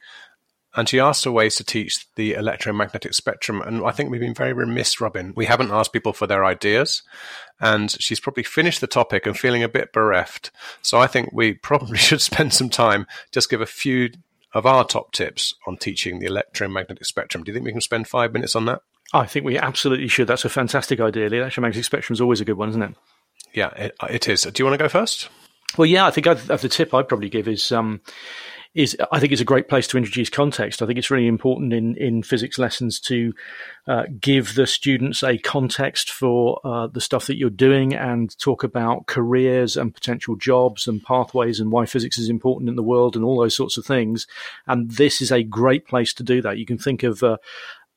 and 0.77 0.89
she 0.89 1.01
asked 1.01 1.25
for 1.25 1.33
ways 1.33 1.57
to 1.57 1.65
teach 1.65 2.07
the 2.15 2.35
electromagnetic 2.35 3.15
spectrum. 3.15 3.61
And 3.61 3.85
I 3.85 3.91
think 3.91 4.11
we've 4.11 4.21
been 4.21 4.35
very 4.35 4.53
remiss, 4.53 5.01
Robin. 5.01 5.33
We 5.37 5.47
haven't 5.47 5.73
asked 5.73 5.93
people 5.93 6.13
for 6.13 6.27
their 6.27 6.45
ideas. 6.45 7.03
And 7.61 7.91
she's 8.01 8.21
probably 8.21 8.45
finished 8.45 8.81
the 8.81 8.87
topic 8.87 9.27
and 9.27 9.37
feeling 9.37 9.63
a 9.63 9.69
bit 9.69 9.93
bereft. 9.93 10.51
So 10.81 10.99
I 10.99 11.09
think 11.09 11.31
we 11.33 11.55
probably 11.63 11.99
should 11.99 12.21
spend 12.21 12.55
some 12.55 12.71
time, 12.71 13.07
just 13.33 13.51
give 13.51 13.61
a 13.61 13.67
few 13.67 14.11
of 14.53 14.67
our 14.67 14.85
top 14.85 15.13
tips 15.13 15.55
on 15.67 15.77
teaching 15.77 16.19
the 16.19 16.27
electromagnetic 16.27 17.05
spectrum. 17.05 17.43
Do 17.43 17.51
you 17.51 17.55
think 17.55 17.67
we 17.67 17.73
can 17.73 17.81
spend 17.81 18.09
five 18.09 18.33
minutes 18.33 18.55
on 18.55 18.65
that? 18.67 18.83
I 19.13 19.27
think 19.27 19.45
we 19.45 19.59
absolutely 19.59 20.09
should. 20.09 20.29
That's 20.29 20.45
a 20.45 20.49
fantastic 20.49 21.01
idea. 21.01 21.29
The 21.29 21.39
electromagnetic 21.39 21.85
spectrum 21.85 22.15
is 22.15 22.21
always 22.21 22.41
a 22.41 22.45
good 22.45 22.57
one, 22.57 22.69
isn't 22.71 22.83
it? 22.83 22.95
Yeah, 23.53 23.71
it, 23.71 23.97
it 24.09 24.29
is. 24.29 24.43
Do 24.43 24.53
you 24.57 24.65
want 24.65 24.79
to 24.79 24.85
go 24.85 24.89
first? 24.89 25.29
Well, 25.77 25.87
yeah, 25.87 26.07
I 26.07 26.11
think 26.11 26.27
I'd, 26.27 26.39
the 26.39 26.69
tip 26.69 26.95
I'd 26.95 27.09
probably 27.09 27.29
give 27.29 27.49
is 27.49 27.71
um, 27.73 28.01
is 28.75 28.97
I 29.11 29.19
think 29.19 29.33
it's 29.33 29.43
a 29.43 29.47
great 29.47 29.69
place 29.69 29.89
to 29.89 29.99
introduce 29.99 30.31
context. 30.31 30.81
I 30.81 30.87
think 30.87 30.99
it's 30.99 31.11
really 31.11 31.27
important 31.27 31.73
in, 31.73 31.97
in 31.97 32.23
physics 32.23 32.59
lessons 32.59 33.01
to 33.01 33.35
uh, 33.89 34.05
give 34.21 34.55
the 34.55 34.67
students 34.67 35.25
a 35.25 35.39
context 35.39 36.11
for 36.11 36.61
uh, 36.63 36.87
the 36.87 37.01
stuff 37.01 37.27
that 37.27 37.37
you're 37.37 37.51
doing 37.51 37.95
and 37.95 38.37
talk 38.39 38.63
about 38.63 39.07
careers 39.07 39.77
and 39.77 39.93
potential 39.93 40.37
jobs 40.37 40.87
and 40.87 41.03
pathways 41.03 41.59
and 41.59 41.73
why 41.73 41.85
physics 41.85 42.17
is 42.17 42.29
important 42.29 42.69
in 42.69 42.77
the 42.77 42.83
world 42.83 43.17
and 43.17 43.25
all 43.25 43.41
those 43.41 43.57
sorts 43.57 43.77
of 43.77 43.85
things. 43.85 44.29
And 44.69 44.89
this 44.93 45.21
is 45.21 45.33
a 45.33 45.43
great 45.43 45.87
place 45.89 46.15
to 46.15 46.23
do 46.23 46.41
that. 46.43 46.59
You 46.59 46.67
can 46.67 46.79
think 46.79 47.03
of 47.03 47.25
uh, 47.25 47.39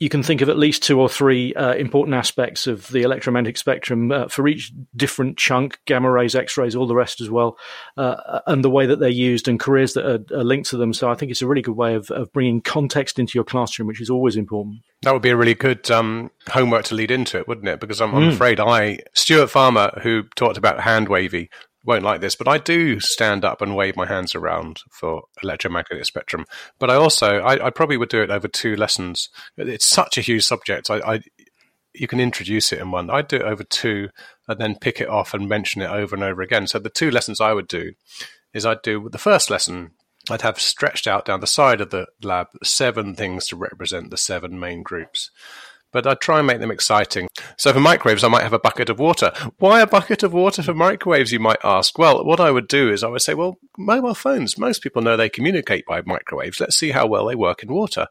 you 0.04 0.10
can 0.10 0.22
think 0.22 0.42
of 0.42 0.50
at 0.50 0.58
least 0.58 0.84
two 0.84 1.00
or 1.00 1.08
three 1.08 1.54
uh, 1.54 1.76
important 1.76 2.14
aspects 2.14 2.68
of 2.68 2.90
the 2.90 3.04
electromagnetic 3.04 3.58
spectrum 3.58 4.12
uh, 4.12 4.28
for 4.28 4.46
each 4.50 4.74
different 4.98 5.38
chunk 5.38 5.80
gamma 5.86 6.12
rays, 6.12 6.36
X 6.36 6.58
rays, 6.58 6.76
all 6.76 6.86
the 6.86 6.94
rest 6.94 7.22
as 7.22 7.30
well, 7.30 7.58
uh, 7.96 8.42
and 8.46 8.66
the 8.66 8.70
way 8.70 8.86
that 8.86 9.00
they're 9.00 9.08
used 9.08 9.48
and 9.48 9.62
careers 9.62 9.94
that 9.94 10.06
are, 10.06 10.38
are, 10.38 10.44
linked 10.44 10.70
to 10.72 10.76
them. 10.76 10.92
So 10.92 11.10
I 11.10 11.16
think 11.16 11.32
it's 11.32 11.42
a 11.42 11.48
really 11.48 11.62
good 11.62 11.78
way 11.78 11.96
of, 11.96 12.12
of 12.12 12.34
bringing 12.34 12.60
context 12.60 13.18
into 13.18 13.36
your 13.36 13.46
classroom, 13.46 13.88
which 13.88 14.02
is 14.02 14.10
always 14.10 14.36
important. 14.36 14.82
That 15.04 15.14
would 15.14 15.22
be 15.22 15.30
a 15.30 15.38
really 15.38 15.56
good 15.56 15.90
um, 15.90 16.32
homework 16.50 16.84
to 16.86 16.96
lead 16.96 17.10
into 17.10 17.40
it, 17.40 17.48
wouldn't 17.48 17.70
it? 17.70 17.80
Because 17.80 18.02
I'm, 18.02 18.14
I'm 18.14 18.24
mm. 18.24 18.34
afraid 18.34 18.60
I, 18.60 19.00
Stuart 19.14 19.48
Farmer, 19.48 19.98
who 20.04 20.24
talked 20.36 20.58
about 20.58 20.82
hand 20.82 21.08
wavy, 21.08 21.50
won't 21.84 22.04
like 22.04 22.22
this, 22.22 22.36
but 22.36 22.48
I 22.48 22.58
do 22.58 23.00
stand 23.00 23.44
up 23.44 23.62
and 23.62 23.76
wave 23.76 23.96
my 23.96 24.08
hands 24.08 24.36
around 24.36 24.82
for 24.90 25.24
electromagnetic 25.42 26.06
spectrum. 26.06 26.46
But 26.80 26.90
I 26.90 26.96
also, 26.96 27.40
I, 27.40 27.68
I 27.68 27.70
probably 27.70 27.98
would 27.98 28.10
do 28.10 28.22
it 28.22 28.30
over 28.30 28.48
two 28.48 28.76
lessons. 28.76 29.30
It's 29.58 29.86
such 29.86 30.18
a 30.18 30.22
huge 30.22 30.46
subject. 30.46 30.90
I, 30.90 31.00
I, 31.00 31.20
you 31.94 32.08
can 32.08 32.20
introduce 32.20 32.72
it 32.72 32.80
in 32.80 32.92
one. 32.92 33.10
I'd 33.10 33.28
do 33.28 33.38
it 33.38 33.44
over 33.44 33.64
two 33.64 34.10
and 34.48 34.60
then 34.60 34.76
pick 34.80 35.02
it 35.02 35.10
off 35.10 35.34
and 35.34 35.48
mention 35.50 35.82
it 35.82 35.90
over 35.90 36.16
and 36.16 36.24
over 36.24 36.42
again. 36.42 36.68
So 36.68 36.80
the 36.80 36.90
two 36.90 37.12
lessons 37.12 37.42
I 37.42 37.54
would 37.54 37.68
do 37.68 37.94
is 38.54 38.66
I'd 38.66 38.82
do 38.82 39.10
the 39.10 39.18
first 39.18 39.50
lesson. 39.50 39.92
I'd 40.30 40.42
have 40.42 40.60
stretched 40.60 41.06
out 41.06 41.26
down 41.26 41.42
the 41.42 41.48
side 41.48 41.82
of 41.82 41.90
the 41.90 42.08
lab 42.24 42.48
seven 42.64 43.14
things 43.14 43.48
to 43.48 43.58
represent 43.58 44.10
the 44.10 44.18
seven 44.18 44.58
main 44.58 44.84
groups 44.84 45.32
but 45.94 46.06
I 46.06 46.16
try 46.16 46.40
and 46.40 46.48
make 46.48 46.60
them 46.60 46.72
exciting. 46.72 47.30
So 47.58 47.72
for 47.72 47.80
microwaves, 47.80 48.24
I 48.24 48.28
might 48.28 48.44
have 48.44 48.54
a 48.54 48.60
bucket 48.60 48.90
of 48.90 49.00
water. 49.00 49.32
Why 49.60 49.82
a 49.82 49.88
bucket 49.88 50.24
of 50.24 50.34
water 50.34 50.64
for 50.64 50.74
microwaves, 50.74 51.32
you 51.32 51.40
might 51.40 51.64
ask? 51.64 51.98
Well, 51.98 52.26
what 52.26 52.40
I 52.40 52.52
would 52.52 52.68
do 52.68 52.92
is 52.92 53.04
I 53.04 53.08
would 53.08 53.22
say, 53.22 53.34
well, 53.34 53.58
mobile 53.78 54.16
phones, 54.16 54.58
most 54.58 54.82
people 54.82 55.02
know 55.02 55.16
they 55.16 55.30
communicate 55.30 55.86
by 55.86 56.02
microwaves. 56.02 56.60
Let's 56.60 56.78
see 56.78 56.92
how 56.92 57.08
well 57.08 57.28
they 57.28 57.36
work 57.36 57.64
in 57.64 57.72
water. 57.72 58.08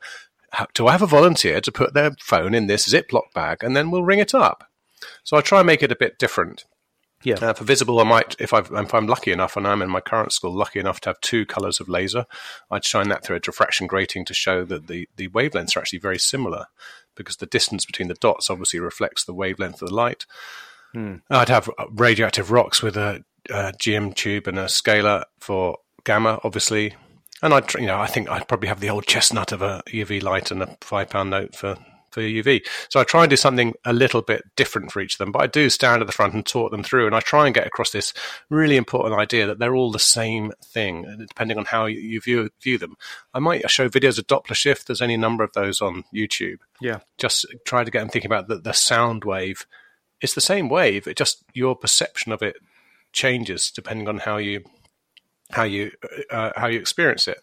Do 0.75 0.87
I 0.87 0.93
have 0.93 1.03
a 1.03 1.07
volunteer 1.07 1.61
to 1.61 1.73
put 1.73 1.95
their 1.95 2.13
phone 2.21 2.55
in 2.55 2.67
this 2.67 2.89
Ziploc 2.89 3.33
bag 3.35 3.65
and 3.65 3.77
then 3.77 3.91
we'll 3.91 4.05
ring 4.05 4.21
it 4.21 4.35
up? 4.35 4.69
So 5.25 5.37
I 5.37 5.41
try 5.41 5.61
and 5.61 5.67
make 5.67 5.83
it 5.83 5.93
a 5.93 5.97
bit 5.97 6.19
different. 6.19 6.65
Yeah. 7.25 7.37
Uh, 7.37 7.53
for 7.53 7.65
visible, 7.65 8.01
I 8.01 8.05
might, 8.05 8.35
if, 8.41 8.53
i 8.53 8.63
am 8.73 9.07
lucky 9.07 9.31
enough, 9.31 9.57
and 9.57 9.67
I'm 9.67 9.83
in 9.83 9.91
my 9.91 10.01
current 10.01 10.33
school, 10.33 10.53
lucky 10.53 10.81
enough 10.81 11.01
to 11.03 11.11
have 11.11 11.21
two 11.21 11.47
colors 11.47 11.79
of 11.79 11.89
laser, 11.89 12.27
I'd 12.71 12.85
shine 12.85 13.09
that 13.11 13.25
through 13.25 13.37
a 13.37 13.41
diffraction 13.41 13.87
grating 13.87 14.25
to 14.25 14.35
show 14.35 14.65
that 14.65 14.89
the, 14.89 15.09
the 15.17 15.29
wavelengths 15.29 15.77
are 15.77 15.81
actually 15.81 16.01
very 16.01 16.19
similar 16.19 16.67
because 17.17 17.37
the 17.37 17.47
distance 17.47 17.85
between 17.85 18.09
the 18.09 18.15
dots 18.15 18.51
obviously 18.51 18.81
reflects 18.81 19.25
the 19.25 19.35
wavelength 19.35 19.83
of 19.83 19.89
the 19.89 19.95
light. 19.95 20.27
Hmm. 20.93 21.17
I'd 21.31 21.49
have 21.49 21.71
radioactive 21.91 22.51
rocks 22.51 22.83
with 22.83 22.97
a, 22.97 23.25
a 23.51 23.73
GM 23.73 24.15
tube 24.15 24.47
and 24.47 24.59
a 24.59 24.69
scaler 24.69 25.25
for 25.41 25.79
gamma, 26.05 26.41
obviously. 26.45 26.95
And 27.43 27.53
I'd, 27.55 27.73
you 27.75 27.87
know, 27.87 27.99
I 27.99 28.07
think 28.07 28.29
I'd 28.29 28.47
probably 28.47 28.69
have 28.69 28.81
the 28.81 28.91
old 28.91 29.07
chestnut 29.07 29.53
of 29.53 29.63
a 29.63 29.83
UV 29.89 30.23
light 30.23 30.51
and 30.51 30.63
a 30.63 30.77
five 30.81 31.11
pound 31.11 31.31
note 31.31 31.57
for 31.57 31.77
for 32.13 32.21
UV. 32.21 32.67
So 32.89 33.01
I 33.01 33.05
try 33.05 33.23
and 33.23 33.31
do 33.31 33.37
something 33.37 33.75
a 33.85 33.93
little 33.93 34.23
bit 34.23 34.45
different 34.57 34.93
for 34.93 35.01
each 35.01 35.15
of 35.15 35.19
them, 35.19 35.33
but 35.33 35.43
I 35.43 35.47
do 35.47 35.71
stand 35.71 36.01
at 36.01 36.07
the 36.07 36.13
front 36.13 36.35
and 36.35 36.45
talk 36.45 36.71
them 36.71 36.83
through, 36.83 37.07
and 37.07 37.15
I 37.15 37.21
try 37.21 37.47
and 37.47 37.55
get 37.55 37.67
across 37.67 37.91
this 37.91 38.13
really 38.51 38.77
important 38.77 39.19
idea 39.19 39.47
that 39.47 39.59
they're 39.59 39.75
all 39.75 39.91
the 39.91 39.99
same 39.99 40.53
thing, 40.65 41.27
depending 41.29 41.59
on 41.59 41.65
how 41.65 41.87
you 41.87 42.21
view 42.21 42.51
view 42.63 42.79
them. 42.79 42.97
I 43.35 43.39
might 43.39 43.69
show 43.71 43.89
videos 43.89 44.19
of 44.19 44.27
Doppler 44.27 44.55
shift. 44.55 44.87
There's 44.87 45.03
any 45.03 45.17
number 45.17 45.43
of 45.43 45.53
those 45.55 45.81
on 45.81 46.05
YouTube. 46.15 46.59
Yeah, 46.81 47.01
just 47.19 47.47
try 47.65 47.85
to 47.85 47.91
get 47.91 48.01
them 48.01 48.09
thinking 48.09 48.31
about 48.31 48.49
the, 48.49 48.59
the 48.59 48.73
sound 48.73 49.25
wave. 49.25 49.67
It's 50.21 50.35
the 50.35 50.41
same 50.41 50.69
wave. 50.69 51.07
It 51.07 51.17
just 51.17 51.43
your 51.55 51.75
perception 51.75 52.33
of 52.33 52.43
it 52.43 52.57
changes 53.13 53.71
depending 53.71 54.09
on 54.09 54.19
how 54.19 54.39
you 54.39 54.65
how 55.51 55.65
you 55.65 55.93
uh, 56.31 56.51
how 56.57 56.67
you 56.67 56.79
experience 56.79 57.29
it. 57.29 57.39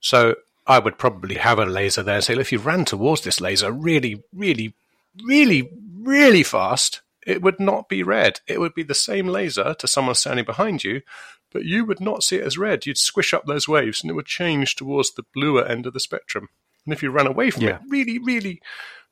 So 0.00 0.36
I 0.66 0.78
would 0.78 0.98
probably 0.98 1.36
have 1.36 1.58
a 1.58 1.66
laser 1.66 2.02
there 2.02 2.16
and 2.16 2.24
say, 2.24 2.34
if 2.34 2.52
you 2.52 2.58
ran 2.58 2.84
towards 2.84 3.22
this 3.22 3.40
laser 3.40 3.70
really, 3.70 4.22
really, 4.32 4.74
really, 5.24 5.70
really 6.00 6.42
fast, 6.42 7.02
it 7.26 7.42
would 7.42 7.60
not 7.60 7.88
be 7.88 8.02
red. 8.02 8.40
It 8.46 8.60
would 8.60 8.74
be 8.74 8.82
the 8.82 8.94
same 8.94 9.28
laser 9.28 9.74
to 9.74 9.88
someone 9.88 10.14
standing 10.14 10.44
behind 10.44 10.84
you, 10.84 11.02
but 11.52 11.64
you 11.64 11.84
would 11.84 12.00
not 12.00 12.22
see 12.22 12.36
it 12.36 12.44
as 12.44 12.58
red. 12.58 12.86
You'd 12.86 12.98
squish 12.98 13.32
up 13.32 13.46
those 13.46 13.68
waves 13.68 14.02
and 14.02 14.10
it 14.10 14.14
would 14.14 14.26
change 14.26 14.76
towards 14.76 15.12
the 15.12 15.24
bluer 15.34 15.64
end 15.64 15.86
of 15.86 15.92
the 15.92 16.00
spectrum. 16.00 16.48
And 16.84 16.92
if 16.92 17.02
you 17.02 17.10
ran 17.10 17.26
away 17.26 17.50
from 17.50 17.64
yeah. 17.64 17.76
it 17.76 17.80
really, 17.88 18.18
really, 18.18 18.60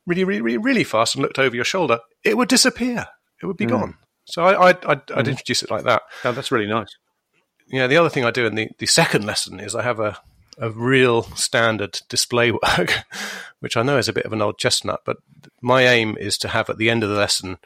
really, 0.05 0.23
really, 0.23 0.41
really, 0.41 0.57
really 0.57 0.83
fast 0.83 1.15
and 1.15 1.21
looked 1.21 1.39
over 1.39 1.55
your 1.55 1.65
shoulder, 1.65 1.99
it 2.23 2.37
would 2.37 2.49
disappear. 2.49 3.07
It 3.41 3.45
would 3.45 3.57
be 3.57 3.65
mm. 3.65 3.71
gone. 3.71 3.97
So 4.25 4.43
I, 4.43 4.67
would 4.67 4.85
I'd, 4.85 5.11
I'd 5.11 5.25
mm. 5.25 5.29
introduce 5.29 5.63
it 5.63 5.71
like 5.71 5.83
that. 5.83 6.03
Oh, 6.23 6.31
that's 6.31 6.51
really 6.51 6.67
nice. 6.67 6.95
Yeah, 7.67 7.87
the 7.87 7.97
other 7.97 8.09
thing 8.09 8.23
I 8.23 8.31
do 8.31 8.45
in 8.45 8.55
the, 8.55 8.69
the 8.77 8.85
second 8.85 9.25
lesson 9.25 9.59
is 9.59 9.75
I 9.75 9.81
have 9.81 9.99
a 9.99 10.17
of 10.57 10.77
real 10.77 11.23
standard 11.35 12.01
display 12.09 12.51
work, 12.51 13.03
which 13.59 13.77
I 13.77 13.83
know 13.83 13.97
is 13.97 14.09
a 14.09 14.13
bit 14.13 14.25
of 14.25 14.33
an 14.33 14.41
old 14.41 14.57
chestnut, 14.57 15.01
but 15.05 15.17
my 15.61 15.87
aim 15.87 16.17
is 16.19 16.37
to 16.39 16.49
have 16.49 16.69
at 16.69 16.77
the 16.77 16.89
end 16.89 17.03
of 17.03 17.09
the 17.09 17.15
lesson, 17.15 17.57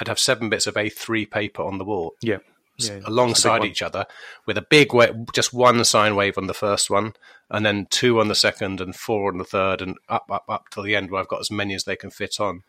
I'd 0.00 0.08
have 0.08 0.18
seven 0.18 0.48
bits 0.48 0.66
of 0.66 0.74
A3 0.74 1.30
paper 1.30 1.62
on 1.62 1.78
the 1.78 1.84
wall. 1.84 2.14
Yeah. 2.22 2.38
Yeah, 2.80 3.00
alongside 3.06 3.64
each 3.64 3.82
other 3.82 4.06
with 4.46 4.56
a 4.56 4.62
big 4.62 4.94
wave, 4.94 5.12
just 5.34 5.52
one 5.52 5.84
sine 5.84 6.14
wave 6.14 6.38
on 6.38 6.46
the 6.46 6.54
first 6.54 6.88
one, 6.88 7.14
and 7.50 7.66
then 7.66 7.88
two 7.90 8.20
on 8.20 8.28
the 8.28 8.36
second, 8.36 8.80
and 8.80 8.94
four 8.94 9.32
on 9.32 9.38
the 9.38 9.44
third, 9.44 9.82
and 9.82 9.96
up, 10.08 10.26
up, 10.30 10.44
up 10.48 10.66
till 10.70 10.84
the 10.84 10.94
end 10.94 11.10
where 11.10 11.20
I've 11.20 11.26
got 11.26 11.40
as 11.40 11.50
many 11.50 11.74
as 11.74 11.82
they 11.82 11.96
can 11.96 12.10
fit 12.10 12.38
on. 12.38 12.62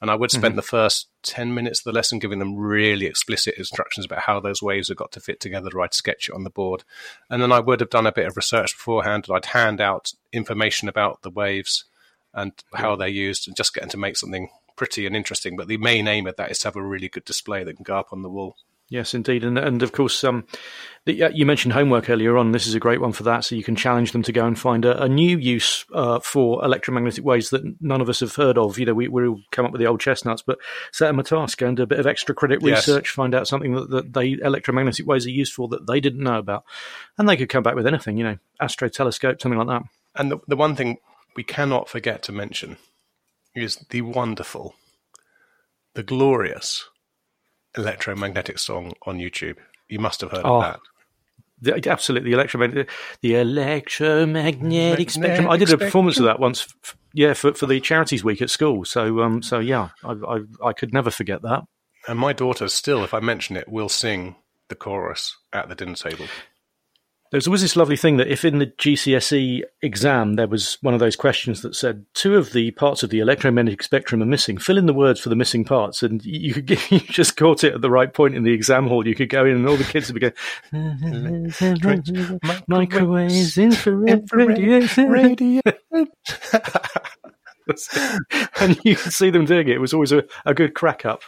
And 0.00 0.10
I 0.10 0.16
would 0.16 0.30
spend 0.30 0.52
mm-hmm. 0.52 0.56
the 0.56 0.62
first 0.62 1.08
10 1.22 1.54
minutes 1.54 1.80
of 1.80 1.84
the 1.84 1.92
lesson 1.92 2.18
giving 2.18 2.38
them 2.38 2.56
really 2.56 3.06
explicit 3.06 3.54
instructions 3.56 4.04
about 4.04 4.20
how 4.20 4.40
those 4.40 4.62
waves 4.62 4.88
have 4.88 4.96
got 4.96 5.12
to 5.12 5.20
fit 5.20 5.40
together. 5.40 5.80
I'd 5.80 5.94
sketch 5.94 6.28
it 6.28 6.34
on 6.34 6.44
the 6.44 6.50
board. 6.50 6.84
And 7.30 7.40
then 7.40 7.52
I 7.52 7.60
would 7.60 7.80
have 7.80 7.90
done 7.90 8.06
a 8.06 8.12
bit 8.12 8.26
of 8.26 8.36
research 8.36 8.76
beforehand, 8.76 9.26
and 9.28 9.36
I'd 9.36 9.46
hand 9.46 9.80
out 9.80 10.12
information 10.32 10.88
about 10.88 11.22
the 11.22 11.30
waves 11.30 11.84
and 12.32 12.52
how 12.74 12.96
they're 12.96 13.08
used, 13.08 13.46
and 13.46 13.56
just 13.56 13.72
getting 13.72 13.90
to 13.90 13.96
make 13.96 14.16
something 14.16 14.50
pretty 14.76 15.06
and 15.06 15.14
interesting. 15.14 15.56
But 15.56 15.68
the 15.68 15.76
main 15.76 16.08
aim 16.08 16.26
of 16.26 16.36
that 16.36 16.50
is 16.50 16.58
to 16.60 16.68
have 16.68 16.76
a 16.76 16.82
really 16.82 17.08
good 17.08 17.24
display 17.24 17.62
that 17.62 17.76
can 17.76 17.84
go 17.84 17.96
up 17.96 18.12
on 18.12 18.22
the 18.22 18.28
wall. 18.28 18.56
Yes, 18.90 19.14
indeed, 19.14 19.44
and 19.44 19.58
and 19.58 19.82
of 19.82 19.92
course, 19.92 20.22
um, 20.24 20.44
the, 21.06 21.24
uh, 21.24 21.30
you 21.30 21.46
mentioned 21.46 21.72
homework 21.72 22.10
earlier 22.10 22.36
on. 22.36 22.52
This 22.52 22.66
is 22.66 22.74
a 22.74 22.80
great 22.80 23.00
one 23.00 23.12
for 23.12 23.22
that. 23.22 23.44
So 23.44 23.54
you 23.54 23.64
can 23.64 23.76
challenge 23.76 24.12
them 24.12 24.22
to 24.22 24.32
go 24.32 24.46
and 24.46 24.58
find 24.58 24.84
a, 24.84 25.02
a 25.02 25.08
new 25.08 25.38
use 25.38 25.86
uh, 25.94 26.20
for 26.20 26.62
electromagnetic 26.62 27.24
waves 27.24 27.48
that 27.50 27.62
none 27.80 28.02
of 28.02 28.10
us 28.10 28.20
have 28.20 28.36
heard 28.36 28.58
of. 28.58 28.78
You 28.78 28.84
know, 28.86 28.94
we 28.94 29.08
we 29.08 29.46
come 29.50 29.64
up 29.64 29.72
with 29.72 29.80
the 29.80 29.86
old 29.86 30.00
chestnuts, 30.00 30.42
but 30.42 30.58
set 30.92 31.06
them 31.06 31.18
a 31.18 31.22
task 31.22 31.62
and 31.62 31.80
a 31.80 31.86
bit 31.86 31.98
of 31.98 32.06
extra 32.06 32.34
credit 32.34 32.62
research, 32.62 33.08
yes. 33.08 33.14
find 33.14 33.34
out 33.34 33.48
something 33.48 33.74
that, 33.74 33.88
that 33.90 34.12
they 34.12 34.32
electromagnetic 34.32 35.06
waves 35.06 35.26
are 35.26 35.30
used 35.30 35.54
for 35.54 35.66
that 35.68 35.86
they 35.86 36.00
didn't 36.00 36.22
know 36.22 36.38
about, 36.38 36.64
and 37.16 37.26
they 37.26 37.38
could 37.38 37.48
come 37.48 37.62
back 37.62 37.74
with 37.74 37.86
anything. 37.86 38.18
You 38.18 38.24
know, 38.24 38.38
astro 38.60 38.88
telescope, 38.88 39.40
something 39.40 39.58
like 39.58 39.68
that. 39.68 39.82
And 40.14 40.30
the, 40.30 40.38
the 40.46 40.56
one 40.56 40.76
thing 40.76 40.98
we 41.36 41.42
cannot 41.42 41.88
forget 41.88 42.22
to 42.24 42.32
mention 42.32 42.76
is 43.54 43.76
the 43.88 44.02
wonderful, 44.02 44.74
the 45.94 46.02
glorious 46.02 46.88
electromagnetic 47.76 48.58
song 48.58 48.92
on 49.06 49.18
YouTube. 49.18 49.56
You 49.88 49.98
must 49.98 50.20
have 50.20 50.30
heard 50.30 50.44
oh, 50.44 50.56
of 50.56 50.62
that. 50.62 50.80
The, 51.60 51.90
absolutely, 51.90 52.30
the 52.30 52.36
electromagnetic, 52.36 52.90
the 53.22 53.36
electromagnetic 53.36 55.10
spectrum. 55.10 55.48
I 55.48 55.56
did 55.56 55.72
a 55.72 55.78
performance 55.78 56.18
of 56.18 56.24
that 56.24 56.40
once, 56.40 56.66
yeah, 57.12 57.32
for, 57.32 57.54
for 57.54 57.66
the 57.66 57.80
charities 57.80 58.24
week 58.24 58.42
at 58.42 58.50
school. 58.50 58.84
So, 58.84 59.20
um, 59.20 59.42
so 59.42 59.60
yeah, 59.60 59.90
I, 60.02 60.12
I, 60.12 60.40
I 60.68 60.72
could 60.72 60.92
never 60.92 61.10
forget 61.10 61.42
that. 61.42 61.62
And 62.06 62.18
my 62.18 62.32
daughter 62.32 62.68
still, 62.68 63.02
if 63.02 63.14
I 63.14 63.20
mention 63.20 63.56
it, 63.56 63.68
will 63.68 63.88
sing 63.88 64.36
the 64.68 64.74
chorus 64.74 65.36
at 65.52 65.68
the 65.68 65.74
dinner 65.74 65.94
table. 65.94 66.26
There's 67.34 67.48
always 67.48 67.62
this 67.62 67.74
lovely 67.74 67.96
thing 67.96 68.18
that 68.18 68.30
if 68.30 68.44
in 68.44 68.60
the 68.60 68.68
GCSE 68.68 69.64
exam 69.82 70.34
there 70.34 70.46
was 70.46 70.78
one 70.82 70.94
of 70.94 71.00
those 71.00 71.16
questions 71.16 71.62
that 71.62 71.74
said 71.74 72.06
two 72.14 72.36
of 72.36 72.52
the 72.52 72.70
parts 72.70 73.02
of 73.02 73.10
the 73.10 73.18
electromagnetic 73.18 73.82
spectrum 73.82 74.22
are 74.22 74.26
missing, 74.26 74.56
fill 74.56 74.78
in 74.78 74.86
the 74.86 74.94
words 74.94 75.18
for 75.18 75.30
the 75.30 75.34
missing 75.34 75.64
parts, 75.64 76.04
and 76.04 76.24
you 76.24 76.54
could 76.54 76.66
get, 76.66 76.88
you 76.92 77.00
just 77.00 77.36
caught 77.36 77.64
it 77.64 77.74
at 77.74 77.80
the 77.80 77.90
right 77.90 78.14
point 78.14 78.36
in 78.36 78.44
the 78.44 78.52
exam 78.52 78.86
hall. 78.86 79.04
You 79.04 79.16
could 79.16 79.30
go 79.30 79.44
in 79.44 79.56
and 79.56 79.68
all 79.68 79.76
the 79.76 79.82
kids 79.82 80.12
would 80.12 80.20
be 80.20 80.30
going 80.30 80.32
microwaves, 82.68 83.58
infrared, 83.58 84.32
radiation, 84.32 85.10
radiation. 85.10 85.62
and 88.60 88.78
you 88.84 88.94
could 88.94 89.12
see 89.12 89.30
them 89.30 89.44
doing 89.44 89.66
it. 89.66 89.74
It 89.74 89.80
was 89.80 89.92
always 89.92 90.12
a, 90.12 90.22
a 90.46 90.54
good 90.54 90.74
crack 90.74 91.04
up. 91.04 91.22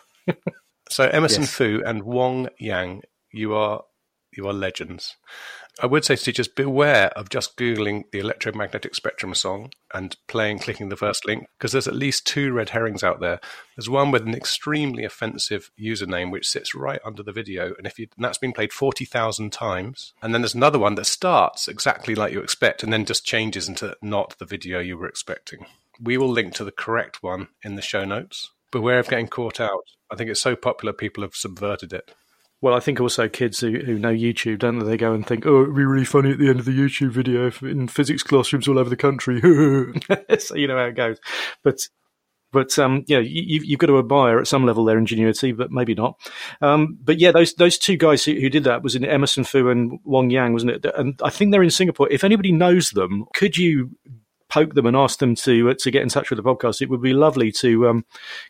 so 0.89 1.09
Emerson 1.09 1.43
yes. 1.43 1.53
Fu 1.53 1.83
and 1.85 2.05
Wong 2.05 2.49
Yang, 2.61 3.03
you 3.33 3.55
are 3.55 3.83
you 4.37 4.47
are 4.47 4.53
legends. 4.53 5.17
I 5.79 5.87
would 5.87 6.07
say 6.07 6.17
to 6.17 6.25
teachers, 6.25 6.49
beware 6.49 7.09
of 7.19 7.29
just 7.29 7.59
Googling 7.59 8.05
the 8.11 8.19
electromagnetic 8.19 8.95
spectrum 8.95 9.35
song 9.35 9.73
and 9.93 10.17
playing, 10.27 10.61
clicking 10.61 10.89
the 10.89 10.97
first 10.97 11.27
link, 11.27 11.49
because 11.59 11.73
there's 11.73 11.87
at 11.87 11.95
least 11.95 12.27
two 12.27 12.51
red 12.53 12.71
herrings 12.71 13.05
out 13.05 13.21
there. 13.21 13.41
There's 13.77 13.91
one 13.91 14.11
with 14.11 14.23
an 14.23 14.35
extremely 14.35 15.05
offensive 15.05 15.71
username 15.79 16.31
which 16.31 16.49
sits 16.49 16.75
right 16.75 17.01
under 17.05 17.23
the 17.23 17.33
video, 17.33 17.75
and 17.77 17.87
if 17.87 17.99
you, 17.99 18.09
and 18.17 18.25
that's 18.25 18.39
been 18.39 18.55
played 18.55 18.73
40,000 18.73 19.53
times. 19.53 20.15
And 20.23 20.33
then 20.33 20.41
there's 20.41 20.55
another 20.55 20.79
one 20.79 20.95
that 20.95 21.05
starts 21.05 21.69
exactly 21.69 22.15
like 22.15 22.33
you 22.33 22.41
expect 22.41 22.83
and 22.83 22.91
then 22.91 23.05
just 23.05 23.27
changes 23.27 23.69
into 23.69 23.95
not 24.01 24.39
the 24.39 24.47
video 24.47 24.81
you 24.81 24.97
were 24.97 25.09
expecting. 25.09 25.67
We 26.01 26.17
will 26.17 26.31
link 26.31 26.55
to 26.55 26.65
the 26.65 26.73
correct 26.73 27.23
one 27.23 27.49
in 27.63 27.75
the 27.75 27.83
show 27.83 28.07
notes. 28.07 28.51
Beware 28.71 28.99
of 28.99 29.09
getting 29.09 29.29
caught 29.29 29.61
out. 29.61 29.85
I 30.11 30.17
think 30.17 30.31
it's 30.31 30.41
so 30.41 30.57
popular, 30.57 30.95
people 30.95 31.23
have 31.23 31.35
subverted 31.35 31.93
it. 31.93 32.15
Well, 32.67 32.75
I 32.75 32.81
think 32.81 33.01
also 33.01 33.29
kids 33.29 33.61
who, 33.61 33.79
who 33.79 33.97
know 33.97 34.13
YouTube, 34.13 34.59
don't 34.59 34.81
they? 34.81 34.85
They 34.85 34.97
go 34.97 35.13
and 35.13 35.25
think, 35.25 35.47
oh, 35.47 35.63
it'd 35.63 35.77
be 35.77 35.85
really 35.85 36.05
funny 36.05 36.33
at 36.33 36.41
the 36.41 36.49
end 36.49 36.59
of 36.59 36.65
the 36.65 36.77
YouTube 36.77 37.13
video 37.13 37.49
in 37.63 37.87
physics 37.87 38.25
classrooms 38.25 38.67
all 38.67 38.77
over 38.77 38.91
the 38.91 38.97
country. 38.97 39.41
so 40.41 40.57
you 40.57 40.67
know 40.67 40.77
how 40.77 40.87
it 40.87 40.97
goes. 40.97 41.21
But 41.63 41.87
but 42.51 42.77
um, 42.77 43.05
yeah, 43.07 43.21
you, 43.21 43.61
you've 43.63 43.79
got 43.79 43.87
to 43.87 44.01
admire 44.01 44.41
at 44.41 44.49
some 44.49 44.67
level 44.67 44.85
their 44.85 44.99
ingenuity, 44.99 45.53
but 45.53 45.71
maybe 45.71 45.95
not. 45.95 46.19
Um, 46.61 46.99
but 47.01 47.21
yeah, 47.21 47.31
those 47.31 47.55
those 47.55 47.79
two 47.79 47.97
guys 47.97 48.25
who, 48.25 48.33
who, 48.33 48.51
did 48.51 48.65
that 48.65 48.83
was 48.83 48.97
in 48.97 49.05
Emerson 49.05 49.45
Fu 49.45 49.71
and 49.71 50.01
Wong 50.03 50.31
Yang, 50.31 50.53
wasn't 50.53 50.73
it? 50.73 50.87
And 50.97 51.21
I 51.23 51.31
think 51.31 51.53
they're 51.53 51.63
in 51.63 51.71
Singapore. 51.71 52.09
If 52.11 52.25
anybody 52.25 52.51
knows 52.51 52.91
them, 52.91 53.27
could 53.33 53.57
you 53.57 53.91
poke 54.49 54.75
them 54.75 54.87
and 54.87 54.97
ask 54.97 55.19
them 55.19 55.35
to 55.35 55.71
uh, 55.71 55.75
to 55.79 55.91
get 55.91 56.03
in 56.03 56.09
touch 56.09 56.31
with 56.31 56.37
the 56.37 56.43
podcast, 56.43 56.81
it 56.81 56.91
would 56.91 57.03
be 57.03 57.13
lovely 57.13 57.53
to 57.53 57.89
um, 57.89 58.05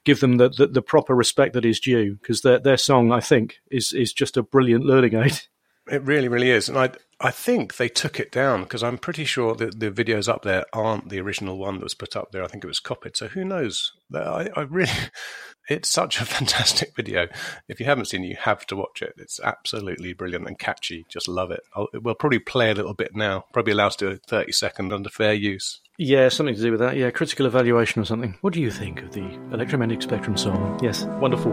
give 0.05 0.21
them 0.21 0.37
the, 0.37 0.49
the, 0.49 0.67
the, 0.67 0.83
proper 0.83 1.15
respect 1.15 1.55
that 1.55 1.65
is 1.65 1.81
due 1.81 2.17
because 2.17 2.43
their 2.43 2.59
their 2.59 2.77
song, 2.77 3.13
I 3.13 3.21
think, 3.21 3.61
is 3.71 3.93
is 3.93 4.13
just 4.13 4.37
a 4.37 4.43
brilliant 4.43 4.85
learning 4.85 5.15
aid. 5.15 5.41
It 5.89 6.03
really, 6.03 6.27
really 6.27 6.51
is, 6.51 6.69
and 6.69 6.77
I 6.77 6.91
I 7.21 7.31
think 7.31 7.77
they 7.77 7.89
took 7.89 8.19
it 8.19 8.33
down 8.33 8.65
because 8.65 8.83
I'm 8.83 8.99
pretty 8.99 9.25
sure 9.25 9.55
that 9.55 9.79
the 9.79 9.91
videos 9.91 10.29
up 10.29 10.43
there 10.43 10.65
aren't 10.73 11.09
the 11.09 11.21
original 11.21 11.57
one 11.57 11.77
that 11.77 11.85
was 11.85 11.95
put 11.95 12.17
up 12.17 12.33
there. 12.33 12.43
I 12.43 12.49
think 12.49 12.65
it 12.65 12.67
was 12.67 12.81
copied. 12.81 13.17
So 13.17 13.29
who 13.29 13.45
knows? 13.45 13.93
I, 14.13 14.49
I 14.57 14.63
really, 14.63 14.91
it's 15.69 15.89
such 15.89 16.21
a 16.21 16.25
fantastic 16.27 16.95
video. 16.95 17.29
If 17.69 17.81
you 17.81 17.87
haven't 17.87 18.07
seen 18.07 18.25
it, 18.25 18.29
you 18.29 18.37
have 18.41 18.67
to 18.67 18.77
watch 18.77 19.03
it. 19.03 19.15
It's 19.19 19.41
absolutely 19.41 20.13
brilliant 20.13 20.47
and 20.47 20.59
catchy. 20.59 21.07
Just 21.09 21.29
love 21.29 21.51
it. 21.51 21.61
I'll, 21.75 21.89
we'll 21.95 22.15
probably 22.15 22.39
play 22.39 22.71
a 22.71 22.75
little 22.75 22.95
bit 22.95 23.15
now. 23.15 23.45
Probably 23.53 23.73
allow 23.73 23.89
us 23.89 23.97
to 23.97 24.11
do 24.11 24.13
a 24.13 24.17
30 24.17 24.53
second 24.53 24.93
under 24.93 25.11
fair 25.11 25.35
use. 25.35 25.81
Yeah, 25.99 26.29
something 26.29 26.55
to 26.55 26.61
do 26.61 26.71
with 26.71 26.81
that. 26.81 26.97
Yeah, 26.97 27.11
critical 27.11 27.47
evaluation 27.47 28.03
or 28.03 28.05
something. 28.05 28.37
What 28.43 28.53
do 28.53 28.61
you 28.61 28.71
think 28.71 29.03
of 29.03 29.13
the 29.13 29.27
electromagnetic 29.53 30.03
spectrum 30.03 30.37
song? 30.37 30.79
Yes, 30.83 31.05
wonderful. 31.05 31.53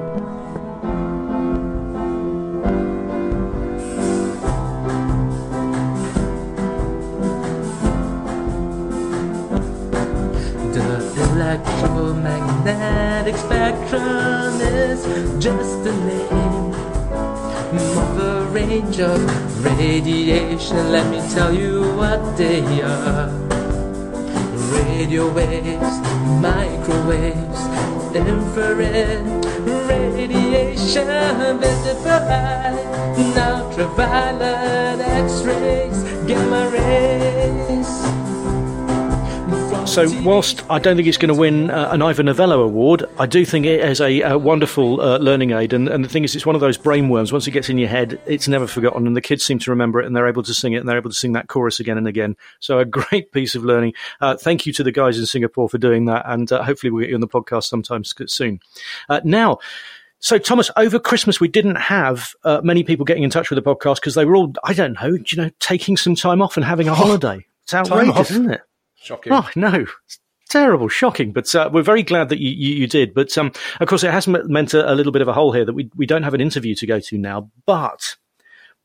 Of 18.99 19.63
radiation. 19.63 20.91
Let 20.91 21.09
me 21.09 21.19
tell 21.33 21.53
you 21.53 21.81
what 21.95 22.37
they 22.37 22.81
are. 22.81 23.29
Radio 24.71 25.31
waves, 25.33 25.99
microwaves, 26.41 27.61
infrared 28.15 29.45
radiation, 29.87 31.07
visible 31.59 32.23
light, 32.29 33.35
ultraviolet 33.37 34.99
X-rays, 34.99 35.43
gamma 35.43 35.82
So, 39.93 40.09
whilst 40.23 40.67
I 40.71 40.79
don't 40.79 40.95
think 40.95 41.07
it's 41.07 41.19
going 41.19 41.31
to 41.31 41.39
win 41.39 41.69
uh, 41.69 41.89
an 41.91 42.01
Ivor 42.01 42.23
Novello 42.23 42.63
award, 42.63 43.05
I 43.19 43.27
do 43.27 43.45
think 43.45 43.67
it 43.67 43.79
is 43.79 44.01
a, 44.01 44.21
a 44.21 44.39
wonderful 44.39 44.99
uh, 44.99 45.19
learning 45.19 45.51
aid. 45.51 45.71
And, 45.71 45.87
and, 45.87 46.03
the 46.03 46.09
thing 46.09 46.23
is, 46.23 46.35
it's 46.35 46.47
one 46.47 46.55
of 46.55 46.61
those 46.61 46.79
brainworms. 46.79 47.31
Once 47.31 47.45
it 47.45 47.51
gets 47.51 47.69
in 47.69 47.77
your 47.77 47.89
head, 47.89 48.19
it's 48.25 48.47
never 48.47 48.65
forgotten. 48.65 49.05
And 49.05 49.15
the 49.15 49.21
kids 49.21 49.45
seem 49.45 49.59
to 49.59 49.69
remember 49.69 50.01
it 50.01 50.07
and 50.07 50.15
they're 50.15 50.27
able 50.27 50.41
to 50.41 50.53
sing 50.55 50.73
it 50.73 50.77
and 50.77 50.89
they're 50.89 50.97
able 50.97 51.11
to 51.11 51.15
sing 51.15 51.33
that 51.33 51.47
chorus 51.47 51.79
again 51.79 51.99
and 51.99 52.07
again. 52.07 52.35
So, 52.59 52.79
a 52.79 52.85
great 53.03 53.31
piece 53.33 53.53
of 53.53 53.65
learning. 53.65 53.93
Uh, 54.19 54.35
thank 54.35 54.65
you 54.65 54.73
to 54.73 54.83
the 54.83 54.91
guys 54.91 55.19
in 55.19 55.27
Singapore 55.27 55.69
for 55.69 55.77
doing 55.77 56.05
that. 56.05 56.23
And 56.25 56.51
uh, 56.51 56.63
hopefully, 56.63 56.89
we'll 56.89 57.01
get 57.01 57.09
you 57.09 57.15
on 57.15 57.21
the 57.21 57.27
podcast 57.27 57.65
sometime 57.65 58.03
soon. 58.03 58.61
Uh, 59.09 59.21
now, 59.23 59.59
so, 60.17 60.39
Thomas, 60.39 60.71
over 60.75 60.97
Christmas, 60.97 61.39
we 61.39 61.49
didn't 61.49 61.75
have 61.75 62.33
uh, 62.43 62.61
many 62.63 62.83
people 62.83 63.05
getting 63.05 63.21
in 63.21 63.29
touch 63.29 63.51
with 63.51 63.63
the 63.63 63.75
podcast 63.75 63.97
because 63.97 64.15
they 64.15 64.25
were 64.25 64.35
all, 64.35 64.55
I 64.63 64.73
don't 64.73 64.93
know, 64.93 65.19
you 65.23 65.37
know, 65.37 65.51
taking 65.59 65.97
some 65.97 66.15
time 66.15 66.41
off 66.41 66.57
and 66.57 66.65
having 66.65 66.87
a 66.87 66.95
holiday. 66.95 67.45
It's 67.61 67.75
outrageous, 67.75 68.31
isn't 68.31 68.49
it? 68.49 68.61
Shocking. 69.03 69.33
Oh, 69.33 69.49
no. 69.55 69.85
terrible, 70.49 70.87
shocking, 70.87 71.31
but 71.31 71.53
uh, 71.55 71.69
we're 71.73 71.81
very 71.81 72.03
glad 72.03 72.29
that 72.29 72.39
you, 72.39 72.49
you, 72.49 72.75
you 72.75 72.87
did. 72.87 73.13
But 73.13 73.37
um, 73.37 73.51
of 73.79 73.87
course, 73.87 74.03
it 74.03 74.11
has 74.11 74.27
meant 74.27 74.73
a, 74.73 74.91
a, 74.91 74.95
little 74.95 75.11
bit 75.11 75.21
of 75.21 75.27
a 75.27 75.33
hole 75.33 75.51
here 75.51 75.65
that 75.65 75.73
we, 75.73 75.89
we 75.95 76.05
don't 76.05 76.23
have 76.23 76.33
an 76.33 76.41
interview 76.41 76.75
to 76.75 76.85
go 76.85 76.99
to 76.99 77.17
now. 77.17 77.51
But 77.65 78.15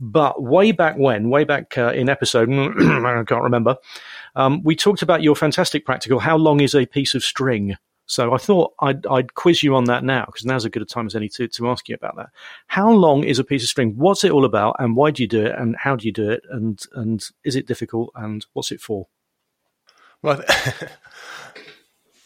but 0.01 0.43
way 0.43 0.73
back 0.73 0.97
when, 0.97 1.29
way 1.29 1.45
back 1.45 1.77
uh, 1.77 1.93
in 1.93 2.09
episode, 2.09 2.49
I 2.53 3.25
can't 3.27 3.43
remember, 3.43 3.77
um, 4.37 4.63
we 4.63 4.77
talked 4.77 5.03
about 5.03 5.23
your 5.23 5.35
fantastic 5.35 5.85
practical. 5.85 6.21
How 6.21 6.37
long 6.37 6.61
is 6.61 6.75
a 6.75 6.87
piece 6.87 7.15
of 7.15 7.25
string? 7.25 7.77
So 8.07 8.33
I 8.33 8.39
thought 8.39 8.73
I'd, 8.81 9.07
I'd 9.07 9.35
quiz 9.35 9.63
you 9.63 9.75
on 9.75 9.85
that 9.85 10.05
now 10.05 10.25
because 10.27 10.47
now's 10.47 10.65
as 10.65 10.71
good 10.71 10.83
a 10.83 10.87
time 10.87 11.07
as 11.07 11.15
any 11.15 11.29
to, 11.31 11.49
to 11.49 11.69
ask 11.69 11.89
you 11.89 11.95
about 11.95 12.17
that. 12.17 12.31
How 12.69 12.91
long 12.91 13.25
is 13.25 13.39
a 13.39 13.45
piece 13.45 13.63
of 13.63 13.69
string? 13.69 13.95
What's 13.97 14.25
it 14.25 14.31
all 14.31 14.45
about, 14.45 14.77
and 14.79 14.97
why 14.97 15.11
do 15.11 15.23
you 15.23 15.29
do 15.29 15.45
it, 15.45 15.55
and 15.59 15.77
how 15.77 15.97
do 15.97 16.07
you 16.07 16.13
do 16.13 16.31
it, 16.31 16.43
and 16.49 16.81
and 16.95 17.23
is 17.45 17.55
it 17.55 17.67
difficult, 17.67 18.11
and 18.15 18.47
what's 18.55 18.73
it 18.73 18.81
for? 18.81 19.09
Well, 20.23 20.43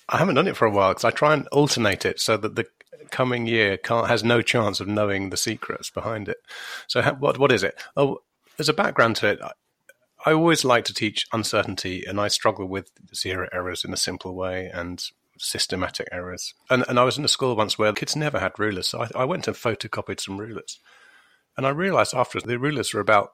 I 0.08 0.18
haven't 0.18 0.34
done 0.34 0.48
it 0.48 0.56
for 0.56 0.66
a 0.66 0.70
while 0.70 0.90
because 0.90 1.04
I 1.04 1.10
try 1.10 1.32
and 1.34 1.46
alternate 1.48 2.04
it 2.04 2.20
so 2.20 2.36
that 2.36 2.54
the 2.54 2.66
coming 3.10 3.46
year 3.46 3.78
has 3.88 4.24
no 4.24 4.42
chance 4.42 4.80
of 4.80 4.88
knowing 4.88 5.30
the 5.30 5.36
secrets 5.36 5.90
behind 5.90 6.28
it. 6.28 6.38
So, 6.86 7.02
what 7.18 7.38
what 7.38 7.52
is 7.52 7.62
it? 7.62 7.80
Oh, 7.96 8.18
there's 8.56 8.68
a 8.68 8.74
background 8.74 9.16
to 9.16 9.28
it. 9.28 9.40
I 10.24 10.32
always 10.32 10.64
like 10.64 10.84
to 10.86 10.94
teach 10.94 11.26
uncertainty, 11.32 12.04
and 12.06 12.20
I 12.20 12.28
struggle 12.28 12.66
with 12.66 12.90
zero 13.14 13.48
errors 13.52 13.84
in 13.84 13.92
a 13.92 13.96
simple 13.96 14.34
way 14.34 14.70
and 14.72 15.02
systematic 15.38 16.08
errors. 16.12 16.54
And, 16.70 16.84
and 16.88 16.98
I 16.98 17.04
was 17.04 17.18
in 17.18 17.24
a 17.24 17.28
school 17.28 17.56
once 17.56 17.78
where 17.78 17.92
kids 17.92 18.14
never 18.14 18.38
had 18.38 18.58
rulers, 18.58 18.88
so 18.88 19.02
I, 19.02 19.22
I 19.22 19.24
went 19.24 19.48
and 19.48 19.56
photocopied 19.56 20.20
some 20.20 20.38
rulers. 20.38 20.78
And 21.56 21.66
I 21.66 21.70
realized 21.70 22.14
after 22.14 22.40
the 22.40 22.58
rulers 22.58 22.94
were 22.94 23.00
about 23.00 23.32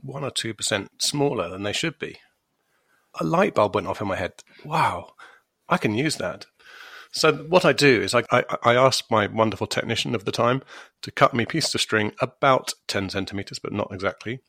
one 0.00 0.22
or 0.22 0.30
two 0.30 0.54
percent 0.54 0.90
smaller 0.98 1.48
than 1.48 1.62
they 1.62 1.72
should 1.72 1.98
be. 1.98 2.18
A 3.20 3.24
light 3.24 3.54
bulb 3.54 3.74
went 3.74 3.86
off 3.86 4.00
in 4.00 4.08
my 4.08 4.16
head. 4.16 4.32
Wow, 4.64 5.12
I 5.68 5.76
can 5.76 5.94
use 5.94 6.16
that. 6.16 6.46
So 7.12 7.32
what 7.32 7.64
I 7.64 7.72
do 7.72 8.02
is 8.02 8.12
I, 8.12 8.24
I, 8.32 8.44
I 8.64 8.74
ask 8.74 9.04
my 9.08 9.28
wonderful 9.28 9.68
technician 9.68 10.16
of 10.16 10.24
the 10.24 10.32
time 10.32 10.62
to 11.02 11.12
cut 11.12 11.32
me 11.32 11.46
pieces 11.46 11.74
of 11.74 11.80
string 11.80 12.12
about 12.20 12.74
10 12.88 13.10
centimeters, 13.10 13.60
but 13.60 13.72
not 13.72 13.92
exactly, 13.92 14.40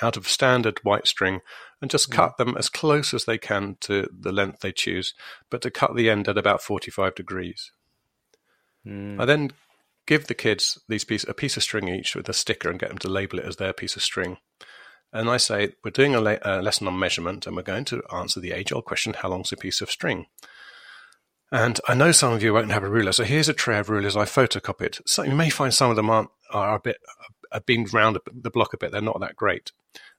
out 0.00 0.16
of 0.16 0.28
standard 0.28 0.78
white 0.84 1.08
string 1.08 1.40
and 1.80 1.90
just 1.90 2.10
cut 2.10 2.36
them 2.36 2.56
as 2.56 2.68
close 2.68 3.14
as 3.14 3.24
they 3.24 3.38
can 3.38 3.76
to 3.80 4.08
the 4.16 4.32
length 4.32 4.60
they 4.60 4.72
choose, 4.72 5.14
but 5.50 5.62
to 5.62 5.70
cut 5.70 5.96
the 5.96 6.08
end 6.08 6.28
at 6.28 6.38
about 6.38 6.62
45 6.62 7.14
degrees. 7.14 7.72
Mm. 8.86 9.20
I 9.20 9.24
then 9.24 9.50
give 10.06 10.26
the 10.26 10.34
kids 10.34 10.78
these 10.88 11.04
piece, 11.04 11.24
a 11.24 11.34
piece 11.34 11.56
of 11.56 11.62
string 11.62 11.88
each 11.88 12.14
with 12.14 12.28
a 12.28 12.32
sticker 12.32 12.70
and 12.70 12.78
get 12.78 12.88
them 12.88 12.98
to 12.98 13.08
label 13.08 13.38
it 13.38 13.44
as 13.44 13.56
their 13.56 13.72
piece 13.72 13.96
of 13.96 14.02
string. 14.02 14.38
And 15.12 15.30
I 15.30 15.38
say, 15.38 15.72
we're 15.82 15.90
doing 15.90 16.14
a, 16.14 16.20
le- 16.20 16.38
a 16.42 16.60
lesson 16.62 16.86
on 16.86 16.98
measurement 16.98 17.46
and 17.46 17.56
we're 17.56 17.62
going 17.62 17.86
to 17.86 18.02
answer 18.12 18.40
the 18.40 18.52
age 18.52 18.72
old 18.72 18.84
question 18.84 19.14
how 19.14 19.30
long's 19.30 19.52
a 19.52 19.56
piece 19.56 19.80
of 19.80 19.90
string? 19.90 20.26
And 21.50 21.80
I 21.88 21.94
know 21.94 22.12
some 22.12 22.34
of 22.34 22.42
you 22.42 22.52
won't 22.52 22.70
have 22.72 22.84
a 22.84 22.90
ruler, 22.90 23.12
so 23.12 23.24
here's 23.24 23.48
a 23.48 23.54
tray 23.54 23.78
of 23.78 23.88
rulers 23.88 24.16
I 24.16 24.24
photocopied. 24.24 25.00
So 25.06 25.22
you 25.22 25.34
may 25.34 25.48
find 25.48 25.72
some 25.72 25.88
of 25.90 25.96
them 25.96 26.10
aren't 26.10 26.28
are 26.50 26.76
a 26.76 26.80
bit 26.80 26.98
have 27.52 27.66
been 27.66 27.86
round 27.92 28.18
the 28.30 28.50
block 28.50 28.74
a 28.74 28.78
bit. 28.78 28.92
They're 28.92 29.00
not 29.00 29.20
that 29.20 29.36
great. 29.36 29.72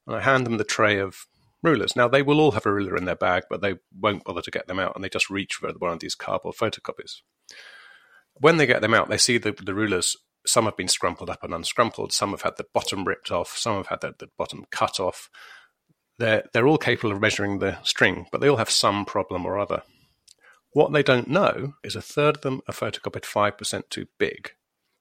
And 0.07 0.15
I 0.15 0.21
hand 0.21 0.45
them 0.45 0.57
the 0.57 0.63
tray 0.63 0.97
of 0.97 1.27
rulers. 1.61 1.95
Now 1.95 2.07
they 2.07 2.21
will 2.21 2.39
all 2.39 2.51
have 2.51 2.65
a 2.65 2.73
ruler 2.73 2.95
in 2.95 3.05
their 3.05 3.15
bag, 3.15 3.43
but 3.49 3.61
they 3.61 3.75
won't 3.97 4.23
bother 4.23 4.41
to 4.41 4.51
get 4.51 4.67
them 4.67 4.79
out, 4.79 4.95
and 4.95 5.03
they 5.03 5.09
just 5.09 5.29
reach 5.29 5.55
for 5.55 5.71
one 5.73 5.93
of 5.93 5.99
these 5.99 6.15
cardboard 6.15 6.55
photocopies. 6.55 7.21
When 8.35 8.57
they 8.57 8.65
get 8.65 8.81
them 8.81 8.93
out, 8.93 9.09
they 9.09 9.17
see 9.17 9.37
the, 9.37 9.51
the 9.51 9.73
rulers. 9.73 10.15
Some 10.45 10.65
have 10.65 10.77
been 10.77 10.87
scrumpled 10.87 11.29
up 11.29 11.43
and 11.43 11.53
unscrumpled. 11.53 12.11
Some 12.11 12.31
have 12.31 12.43
had 12.43 12.57
the 12.57 12.65
bottom 12.73 13.05
ripped 13.05 13.31
off. 13.31 13.57
Some 13.57 13.75
have 13.75 13.87
had 13.87 14.01
the, 14.01 14.13
the 14.17 14.29
bottom 14.37 14.65
cut 14.71 14.99
off. 14.99 15.29
They're 16.17 16.43
they're 16.53 16.67
all 16.67 16.77
capable 16.77 17.11
of 17.13 17.21
measuring 17.21 17.59
the 17.59 17.77
string, 17.83 18.27
but 18.31 18.41
they 18.41 18.49
all 18.49 18.57
have 18.57 18.69
some 18.69 19.05
problem 19.05 19.45
or 19.45 19.57
other. 19.57 19.83
What 20.71 20.93
they 20.93 21.03
don't 21.03 21.27
know 21.27 21.73
is 21.83 21.95
a 21.95 22.01
third 22.01 22.37
of 22.37 22.41
them 22.41 22.61
are 22.67 22.73
photocopied 22.73 23.23
5% 23.23 23.89
too 23.89 24.05
big, 24.17 24.51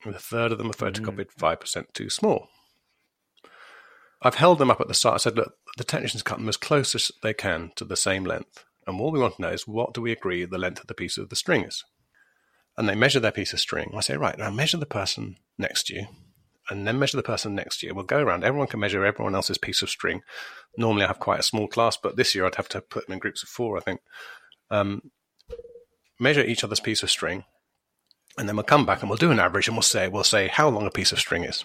and 0.05 0.15
a 0.15 0.19
third 0.19 0.53
of 0.53 0.59
them 0.59 0.69
are 0.69 0.75
mm. 0.75 0.93
photocopied 0.93 1.29
mm. 1.39 1.59
5% 1.59 1.93
too 1.93 2.09
small. 2.09 2.49
I've 4.23 4.37
held 4.37 4.59
them 4.59 4.71
up 4.71 4.81
at 4.81 4.89
the 4.89 4.95
start. 4.95 5.15
I 5.15 5.19
said, 5.19 5.37
look, 5.37 5.55
the 5.77 5.85
technicians 5.85 6.23
cut 6.23 6.39
them 6.39 6.49
as 6.49 6.57
close 6.57 6.95
as 6.95 7.13
they 7.23 7.35
can 7.35 7.71
to 7.77 7.85
the 7.85 7.97
same 7.97 8.25
length. 8.25 8.65
And 8.87 9.01
all 9.01 9.13
we 9.13 9.21
want 9.21 9.37
to 9.37 9.43
know 9.43 9.51
is 9.51 9.69
what 9.69 9.95
do 9.95 10.01
we 10.01 10.11
agree 10.11 10.45
the 10.45 10.59
length 10.59 10.81
of 10.81 10.87
the 10.87 10.95
piece 10.95 11.19
of 11.19 11.29
the 11.29 11.37
string 11.37 11.65
is? 11.65 11.85
And 12.79 12.89
they 12.89 12.95
measure 12.95 13.21
their 13.21 13.33
piece 13.33 13.53
of 13.53 13.61
string. 13.61 13.93
I 13.95 14.01
say, 14.01 14.17
right, 14.17 14.39
now 14.39 14.51
measure 14.51 14.79
the 14.79 14.87
person 14.87 15.37
next 15.59 15.89
to 15.89 15.95
you, 15.95 16.07
and 16.71 16.87
then 16.87 16.99
measure 16.99 17.17
the 17.17 17.25
person 17.25 17.55
next 17.55 17.81
to 17.81 17.87
you. 17.87 17.95
We'll 17.95 18.05
go 18.05 18.23
around. 18.23 18.45
Everyone 18.45 18.69
can 18.69 18.79
measure 18.79 19.05
everyone 19.05 19.35
else's 19.35 19.59
piece 19.59 19.83
of 19.83 19.91
string. 19.91 20.23
Normally, 20.77 21.03
I 21.03 21.09
have 21.09 21.19
quite 21.19 21.41
a 21.41 21.43
small 21.43 21.67
class, 21.67 21.97
but 22.01 22.17
this 22.17 22.37
year 22.37 22.47
I'd 22.47 22.55
have 22.55 22.69
to 22.71 22.81
put 22.81 23.07
them 23.07 23.15
in 23.15 23.19
groups 23.19 23.43
of 23.43 23.49
four, 23.49 23.77
I 23.77 23.81
think. 23.81 24.01
Um, 24.71 25.11
measure 26.21 26.43
each 26.43 26.63
other's 26.63 26.81
piece 26.81 27.03
of 27.03 27.11
string, 27.11 27.45
and 28.39 28.49
then 28.49 28.55
we'll 28.55 28.65
come 28.65 28.87
back 28.87 29.01
and 29.01 29.11
we'll 29.11 29.17
do 29.17 29.33
an 29.33 29.41
average 29.41 29.67
and 29.67 29.77
we'll 29.77 29.83
say 29.83 30.09
we'll 30.09 30.23
say 30.23 30.47
how 30.47 30.69
long 30.69 30.87
a 30.87 30.91
piece 30.91 31.11
of 31.11 31.19
string 31.19 31.45
is. 31.45 31.65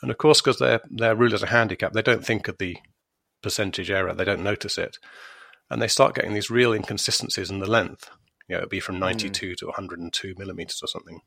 And 0.00 0.10
of 0.10 0.18
course, 0.18 0.40
because 0.40 0.58
their 0.58 0.80
their 0.90 1.14
rulers 1.14 1.42
are 1.42 1.48
handicapped, 1.48 1.94
they 1.94 2.02
don't 2.02 2.24
think 2.24 2.48
of 2.48 2.56
the 2.58 2.78
percentage 3.42 3.90
error. 3.90 4.14
They 4.14 4.24
don't 4.24 4.42
notice 4.42 4.78
it, 4.78 4.96
and 5.68 5.82
they 5.82 5.88
start 5.88 6.14
getting 6.14 6.32
these 6.32 6.50
real 6.50 6.72
inconsistencies 6.72 7.50
in 7.50 7.58
the 7.58 7.70
length. 7.70 8.08
You 8.48 8.54
know, 8.54 8.58
it'd 8.58 8.70
be 8.70 8.80
from 8.80 8.98
92 8.98 9.52
mm. 9.52 9.56
to 9.56 9.66
102 9.66 10.34
millimeters 10.38 10.80
or 10.82 10.86
something. 10.86 11.20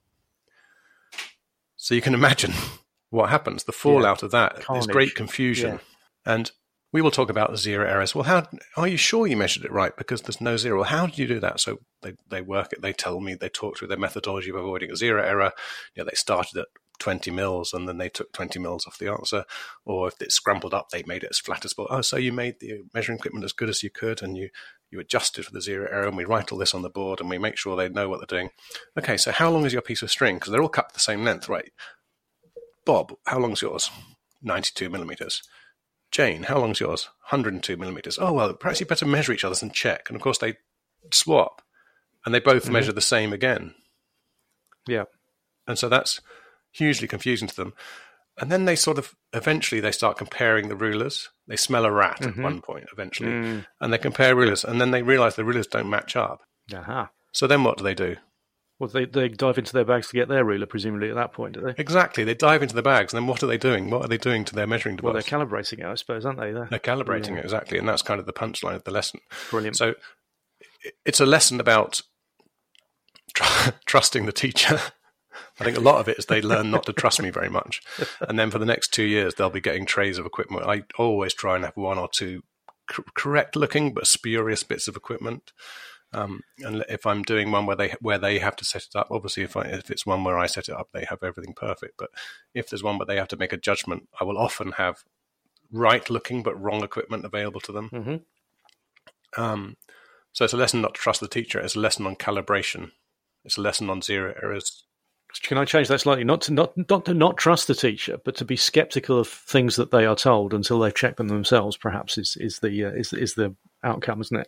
So 1.76 1.96
you 1.96 2.02
can 2.02 2.14
imagine 2.14 2.54
what 3.10 3.30
happens. 3.30 3.64
The 3.64 3.72
fallout 3.72 4.22
yeah. 4.22 4.26
of 4.26 4.32
that 4.32 4.62
Carnage. 4.62 4.84
is 4.84 4.88
great 4.88 5.16
confusion. 5.16 5.80
Yeah. 6.26 6.34
And 6.34 6.52
we 6.92 7.02
will 7.02 7.12
talk 7.12 7.30
about 7.30 7.58
zero 7.58 7.88
errors. 7.88 8.16
Well, 8.16 8.24
how 8.24 8.48
are 8.76 8.88
you 8.88 8.98
sure 8.98 9.28
you 9.28 9.38
measured 9.38 9.64
it 9.64 9.72
right? 9.72 9.96
Because 9.96 10.24
there's 10.24 10.42
no 10.42 10.58
zero. 10.58 10.78
Well, 10.78 10.90
how 10.90 11.06
did 11.06 11.18
you 11.20 11.28
do 11.28 11.40
that? 11.40 11.60
So 11.60 11.80
they, 12.02 12.14
they 12.30 12.42
work 12.42 12.74
it. 12.74 12.82
They 12.82 12.94
tell 12.94 13.20
me 13.20 13.36
they 13.36 13.50
talk 13.50 13.78
through 13.78 13.90
their 13.90 13.98
methodology 13.98 14.50
of 14.50 14.56
avoiding 14.56 14.92
a 14.92 14.96
zero 14.96 15.24
error. 15.24 15.52
You 15.96 16.04
know, 16.04 16.10
they 16.10 16.16
started 16.16 16.58
at 16.58 16.68
20 17.00 17.32
mils 17.32 17.74
and 17.74 17.88
then 17.88 17.98
they 17.98 18.10
took 18.10 18.32
20 18.34 18.60
mils 18.60 18.86
off 18.86 18.98
the 18.98 19.12
answer. 19.12 19.46
Or 19.86 20.08
if 20.08 20.22
it's 20.22 20.36
scrambled 20.36 20.74
up, 20.74 20.90
they 20.90 21.04
made 21.04 21.24
it 21.24 21.30
as 21.32 21.40
flat 21.40 21.66
as 21.66 21.74
possible. 21.74 21.96
Oh, 21.96 22.02
so 22.02 22.18
you 22.18 22.32
made 22.32 22.60
the 22.60 22.84
measuring 22.94 23.18
equipment 23.18 23.46
as 23.46 23.54
good 23.54 23.70
as 23.70 23.84
you 23.84 23.90
could 23.90 24.22
and 24.22 24.38
you, 24.38 24.50
you 24.92 25.00
adjusted 25.00 25.46
for 25.46 25.52
the 25.52 25.62
zero 25.62 25.88
error 25.92 26.08
and 26.08 26.18
we 26.18 26.26
write 26.26 26.52
all 26.52 26.58
this 26.58 26.74
on 26.74 26.82
the 26.82 26.90
board 26.90 27.20
and 27.20 27.30
we 27.30 27.38
make 27.38 27.58
sure 27.58 27.76
they 27.76 27.90
know 27.90 28.10
what 28.10 28.20
they're 28.20 28.40
doing. 28.40 28.52
Okay, 28.98 29.18
so 29.18 29.32
how 29.32 29.50
long 29.50 29.66
is 29.66 29.74
your 29.74 29.82
piece 29.82 30.02
of 30.02 30.12
string? 30.12 30.36
Because 30.36 30.52
they're 30.52 30.62
all 30.62 30.70
cut 30.70 30.94
the 30.94 31.00
same 31.00 31.24
length, 31.24 31.50
right? 31.50 31.72
Bob, 32.86 33.14
how 33.26 33.40
long's 33.40 33.62
yours? 33.62 33.90
92 34.42 34.90
millimeters. 34.90 35.44
Jane, 36.12 36.44
how 36.44 36.60
long's 36.60 36.80
yours? 36.80 37.10
102 37.30 37.78
millimeters. 37.78 38.18
Oh, 38.20 38.34
well, 38.34 38.54
perhaps 38.54 38.80
you 38.80 38.86
better 38.86 39.06
measure 39.06 39.32
each 39.32 39.44
other's 39.44 39.62
and 39.62 39.74
check. 39.74 40.06
And 40.08 40.16
of 40.16 40.22
course, 40.22 40.40
they 40.40 40.56
swap 41.14 41.62
and 42.26 42.34
they 42.34 42.40
both 42.40 42.64
mm-hmm. 42.64 42.74
measure 42.74 42.92
the 42.92 43.02
same 43.02 43.32
again. 43.32 43.76
Yeah. 44.88 45.06
And 45.68 45.78
so 45.78 45.88
that's 45.88 46.20
hugely 46.72 47.08
confusing 47.08 47.48
to 47.48 47.56
them. 47.56 47.74
And 48.38 48.52
then 48.52 48.66
they 48.66 48.76
sort 48.76 48.98
of 48.98 49.16
eventually 49.34 49.82
they 49.82 49.92
start 49.92 50.18
comparing 50.18 50.70
the 50.70 50.76
rulers. 50.76 51.30
They 51.48 51.58
smell 51.58 51.86
a 51.86 51.92
rat 51.92 52.20
mm-hmm. 52.22 52.40
at 52.40 52.44
one 52.44 52.62
point 52.62 52.86
eventually, 52.94 53.32
mm. 53.32 53.66
and 53.82 53.92
they 53.92 53.98
compare 53.98 54.36
rulers, 54.36 54.64
and 54.64 54.80
then 54.80 54.92
they 54.92 55.02
realize 55.02 55.36
the 55.36 55.44
rulers 55.44 55.68
don't 55.68 55.90
match 55.90 56.16
up. 56.16 56.42
Uh-huh. 56.74 57.08
So 57.34 57.48
then 57.48 57.64
what 57.64 57.78
do 57.78 57.84
they 57.84 57.94
do? 57.94 58.16
Well, 58.80 58.88
they, 58.88 59.04
they 59.06 59.28
dive 59.28 59.58
into 59.58 59.74
their 59.74 59.84
bags 59.84 60.08
to 60.08 60.14
get 60.14 60.30
their 60.30 60.46
ruler, 60.46 60.66
presumably, 60.66 61.10
at 61.10 61.16
that 61.16 61.34
point, 61.34 61.56
do 61.56 61.62
they? 61.62 61.74
Exactly. 61.78 62.24
They 62.24 62.34
dive 62.34 62.64
into 62.64 62.76
the 62.76 62.82
bags, 62.82 63.14
and 63.14 63.22
then 63.22 63.28
what 63.28 63.44
are 63.44 63.48
they 63.48 63.58
doing? 63.58 63.90
What 63.90 64.06
are 64.06 64.08
they 64.08 64.18
doing 64.18 64.46
to 64.46 64.56
their 64.56 64.68
measuring 64.68 64.96
device? 64.96 65.04
Well, 65.04 65.14
they're 65.14 65.22
calibrating 65.22 65.80
it, 65.80 65.86
I 65.86 65.96
suppose, 65.96 66.26
aren't 66.26 66.40
they? 66.40 66.54
They're, 66.54 66.68
they're 66.70 66.80
calibrating 66.80 67.32
yeah. 67.32 67.40
it, 67.40 67.44
exactly. 67.44 67.78
And 67.78 67.90
that's 67.90 68.02
kind 68.02 68.22
of 68.22 68.26
the 68.26 68.32
punchline 68.32 68.76
of 68.76 68.86
the 68.86 68.92
lesson. 68.92 69.20
Brilliant. 69.50 69.76
So 69.76 69.96
it's 71.06 71.20
a 71.20 71.26
lesson 71.26 71.60
about 71.60 72.02
tr- 73.34 73.72
trusting 73.86 74.26
the 74.26 74.32
teacher. 74.32 74.80
I 75.60 75.64
think 75.64 75.78
a 75.78 75.82
lot 75.82 76.00
of 76.00 76.08
it 76.08 76.18
is 76.18 76.26
they 76.26 76.42
learn 76.42 76.72
not 76.72 76.86
to 76.86 76.94
trust 76.94 77.22
me 77.22 77.30
very 77.30 77.50
much. 77.50 77.82
And 78.22 78.40
then 78.40 78.52
for 78.52 78.60
the 78.60 78.66
next 78.66 78.94
two 78.94 79.04
years, 79.04 79.36
they'll 79.36 79.50
be 79.50 79.62
getting 79.62 79.86
trays 79.86 80.18
of 80.18 80.26
equipment. 80.26 80.66
I 80.66 80.84
always 80.98 81.34
try 81.34 81.56
and 81.56 81.66
have 81.66 81.78
one 81.78 81.98
or 81.98 82.10
two 82.10 82.44
correct 83.14 83.56
looking 83.56 83.94
but 83.94 84.08
spurious 84.08 84.64
bits 84.64 84.88
of 84.88 84.96
equipment. 84.96 85.52
Um, 86.12 86.42
and 86.60 86.84
if 86.90 87.06
I'm 87.06 87.22
doing 87.22 87.52
one 87.52 87.68
where 87.68 87.76
they 87.76 87.94
where 88.02 88.18
they 88.18 88.40
have 88.40 88.56
to 88.58 88.66
set 88.66 88.84
it 88.84 88.96
up, 88.96 89.10
obviously 89.12 89.44
if 89.44 89.56
I, 89.56 89.62
if 89.62 89.92
it's 89.92 90.06
one 90.06 90.24
where 90.24 90.40
I 90.40 90.48
set 90.48 90.68
it 90.68 90.76
up, 90.76 90.90
they 90.92 91.06
have 91.06 91.22
everything 91.22 91.54
perfect. 91.54 91.96
But 91.98 92.10
if 92.54 92.70
there's 92.70 92.84
one 92.84 92.98
where 92.98 93.06
they 93.06 93.18
have 93.18 93.28
to 93.30 93.38
make 93.38 93.54
a 93.54 93.58
judgment, 93.58 94.10
I 94.20 94.24
will 94.24 94.38
often 94.38 94.72
have 94.74 95.04
right 95.72 96.10
looking 96.10 96.42
but 96.42 96.60
wrong 96.60 96.84
equipment 96.84 97.26
available 97.26 97.62
to 97.62 97.72
them. 97.72 97.90
Mm-hmm. 97.94 99.42
Um, 99.42 99.78
so 100.32 100.46
it's 100.46 100.54
a 100.54 100.58
lesson 100.58 100.82
not 100.82 100.96
to 100.96 101.02
trust 101.02 101.22
the 101.22 101.28
teacher. 101.28 101.60
It's 101.60 101.76
a 101.76 101.80
lesson 101.80 102.08
on 102.08 102.16
calibration. 102.16 102.92
It's 103.46 103.58
a 103.58 103.62
lesson 103.62 103.90
on 103.90 104.02
zero 104.02 104.34
errors. 104.42 104.86
Can 105.44 105.58
I 105.58 105.66
change 105.66 105.88
that 105.90 106.02
slightly? 106.02 106.24
Not 106.24 106.42
to 106.42 106.54
not 106.54 106.74
not 106.90 107.06
to 107.06 107.14
not 107.14 107.38
trust 107.38 107.68
the 107.68 107.76
teacher, 107.76 108.18
but 108.24 108.36
to 108.38 108.46
be 108.46 108.56
skeptical 108.56 109.20
of 109.20 109.28
things 109.28 109.76
that 109.76 109.92
they 109.92 110.06
are 110.06 110.16
told 110.16 110.54
until 110.54 110.80
they've 110.80 110.94
checked 110.94 111.18
them 111.18 111.28
themselves. 111.28 111.78
Perhaps 111.78 112.18
is 112.18 112.36
is 112.40 112.60
the 112.60 112.86
uh, 112.86 112.92
is 112.92 113.14
is 113.14 113.36
the 113.36 113.56
outcome, 113.84 114.22
isn't 114.22 114.38
it? 114.38 114.48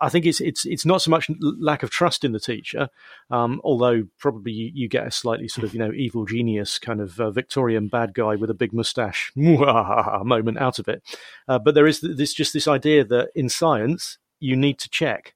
I 0.00 0.08
think 0.08 0.26
it's 0.26 0.40
it's 0.40 0.66
it's 0.66 0.84
not 0.84 1.02
so 1.02 1.12
much 1.12 1.30
lack 1.40 1.84
of 1.84 1.90
trust 1.90 2.24
in 2.24 2.32
the 2.32 2.40
teacher, 2.40 2.88
um, 3.30 3.60
although 3.62 4.08
probably 4.18 4.50
you, 4.50 4.70
you, 4.74 4.88
get 4.88 5.06
a 5.06 5.12
slightly 5.12 5.46
sort 5.46 5.64
of 5.64 5.74
you 5.74 5.78
know 5.78 5.92
evil 5.92 6.24
genius 6.24 6.80
kind 6.80 7.00
of 7.00 7.20
uh, 7.20 7.30
Victorian 7.30 7.86
bad 7.86 8.12
guy 8.12 8.34
with 8.34 8.50
a 8.50 8.54
big 8.54 8.72
moustache 8.72 9.30
moment 9.36 10.58
out 10.58 10.80
of 10.80 10.88
it. 10.88 11.04
Uh, 11.46 11.60
but 11.60 11.76
there 11.76 11.86
is 11.86 12.00
this 12.00 12.34
just 12.34 12.52
this 12.52 12.66
idea 12.66 13.04
that 13.04 13.30
in 13.36 13.48
science 13.48 14.18
you 14.40 14.56
need 14.56 14.78
to 14.80 14.88
check, 14.88 15.35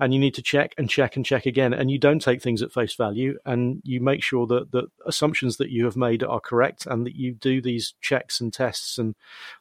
and 0.00 0.12
you 0.12 0.20
need 0.20 0.34
to 0.34 0.42
check 0.42 0.74
and 0.76 0.90
check 0.90 1.16
and 1.16 1.24
check 1.24 1.46
again. 1.46 1.72
And 1.72 1.90
you 1.90 1.98
don't 1.98 2.20
take 2.20 2.42
things 2.42 2.62
at 2.62 2.72
face 2.72 2.94
value, 2.94 3.38
and 3.44 3.80
you 3.84 4.00
make 4.00 4.22
sure 4.22 4.46
that 4.46 4.72
the 4.72 4.88
assumptions 5.06 5.56
that 5.58 5.70
you 5.70 5.84
have 5.84 5.96
made 5.96 6.22
are 6.22 6.40
correct, 6.40 6.86
and 6.86 7.06
that 7.06 7.14
you 7.14 7.32
do 7.32 7.60
these 7.60 7.94
checks 8.00 8.40
and 8.40 8.52
tests 8.52 8.98
and 8.98 9.14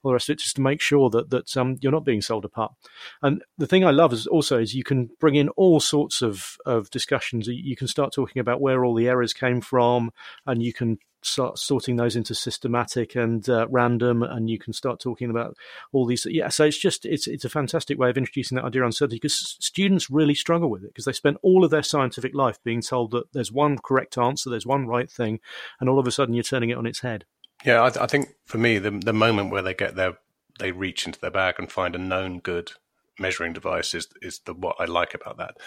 all 0.03 0.09
the 0.09 0.13
rest 0.13 0.29
of 0.29 0.33
it 0.33 0.39
just 0.39 0.55
to 0.55 0.61
make 0.61 0.81
sure 0.81 1.09
that 1.09 1.29
that 1.29 1.55
um, 1.57 1.77
you're 1.81 1.91
not 1.91 2.05
being 2.05 2.21
sold 2.21 2.45
apart. 2.45 2.73
And 3.21 3.43
the 3.57 3.67
thing 3.67 3.85
I 3.85 3.91
love 3.91 4.13
is 4.13 4.27
also 4.27 4.59
is 4.59 4.73
you 4.73 4.83
can 4.83 5.09
bring 5.19 5.35
in 5.35 5.49
all 5.49 5.79
sorts 5.79 6.21
of 6.21 6.57
of 6.65 6.89
discussions. 6.89 7.47
You 7.47 7.75
can 7.75 7.87
start 7.87 8.13
talking 8.13 8.39
about 8.39 8.61
where 8.61 8.83
all 8.83 8.95
the 8.95 9.07
errors 9.07 9.33
came 9.33 9.61
from, 9.61 10.11
and 10.45 10.63
you 10.63 10.73
can 10.73 10.97
start 11.25 11.57
sorting 11.57 11.95
those 11.95 12.15
into 12.15 12.35
systematic 12.35 13.15
and 13.15 13.47
uh, 13.49 13.67
random, 13.69 14.23
and 14.23 14.49
you 14.49 14.59
can 14.59 14.73
start 14.73 14.99
talking 14.99 15.29
about 15.29 15.55
all 15.91 16.05
these. 16.05 16.25
Yeah, 16.29 16.49
so 16.49 16.65
it's 16.65 16.77
just 16.77 17.05
it's 17.05 17.27
it's 17.27 17.45
a 17.45 17.49
fantastic 17.49 17.97
way 17.97 18.09
of 18.09 18.17
introducing 18.17 18.55
that 18.55 18.65
idea 18.65 18.81
of 18.81 18.87
uncertainty 18.87 19.17
because 19.17 19.57
students 19.59 20.09
really 20.09 20.35
struggle 20.35 20.69
with 20.69 20.83
it 20.83 20.89
because 20.89 21.05
they 21.05 21.13
spend 21.13 21.37
all 21.41 21.63
of 21.63 21.71
their 21.71 21.83
scientific 21.83 22.33
life 22.33 22.59
being 22.63 22.81
told 22.81 23.11
that 23.11 23.31
there's 23.33 23.51
one 23.51 23.77
correct 23.77 24.17
answer, 24.17 24.49
there's 24.49 24.65
one 24.65 24.87
right 24.87 25.09
thing, 25.09 25.39
and 25.79 25.89
all 25.89 25.99
of 25.99 26.07
a 26.07 26.11
sudden 26.11 26.33
you're 26.33 26.43
turning 26.43 26.69
it 26.69 26.77
on 26.77 26.85
its 26.85 26.99
head. 26.99 27.25
Yeah, 27.65 27.81
I, 27.81 28.03
I 28.03 28.07
think 28.07 28.29
for 28.45 28.57
me, 28.57 28.79
the 28.79 28.91
the 28.91 29.13
moment 29.13 29.51
where 29.51 29.61
they 29.61 29.73
get 29.73 29.95
their 29.95 30.17
they 30.59 30.71
reach 30.71 31.05
into 31.05 31.19
their 31.19 31.31
bag 31.31 31.55
and 31.57 31.71
find 31.71 31.95
a 31.95 31.99
known 31.99 32.39
good 32.39 32.71
measuring 33.19 33.53
device 33.53 33.93
is 33.93 34.07
is 34.21 34.39
the 34.45 34.53
what 34.53 34.75
I 34.79 34.85
like 34.85 35.13
about 35.13 35.37
that. 35.37 35.57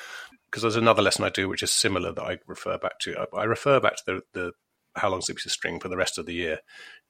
Because 0.51 0.62
there's 0.62 0.77
another 0.77 1.03
lesson 1.03 1.25
I 1.25 1.31
do 1.31 1.49
which 1.49 1.62
is 1.62 1.71
similar 1.71 2.12
that 2.12 2.23
I 2.23 2.38
refer 2.47 2.79
back 2.79 2.99
to. 3.01 3.27
I, 3.35 3.40
I 3.40 3.45
refer 3.45 3.81
back 3.81 3.97
to 3.97 4.03
the, 4.07 4.23
the 4.33 4.53
how 4.96 5.12
a 5.12 5.18
piece 5.18 5.46
of 5.46 5.52
string 5.52 5.80
for 5.80 5.88
the 5.88 5.96
rest 5.96 6.18
of 6.18 6.26
the 6.26 6.35
year. 6.35 6.61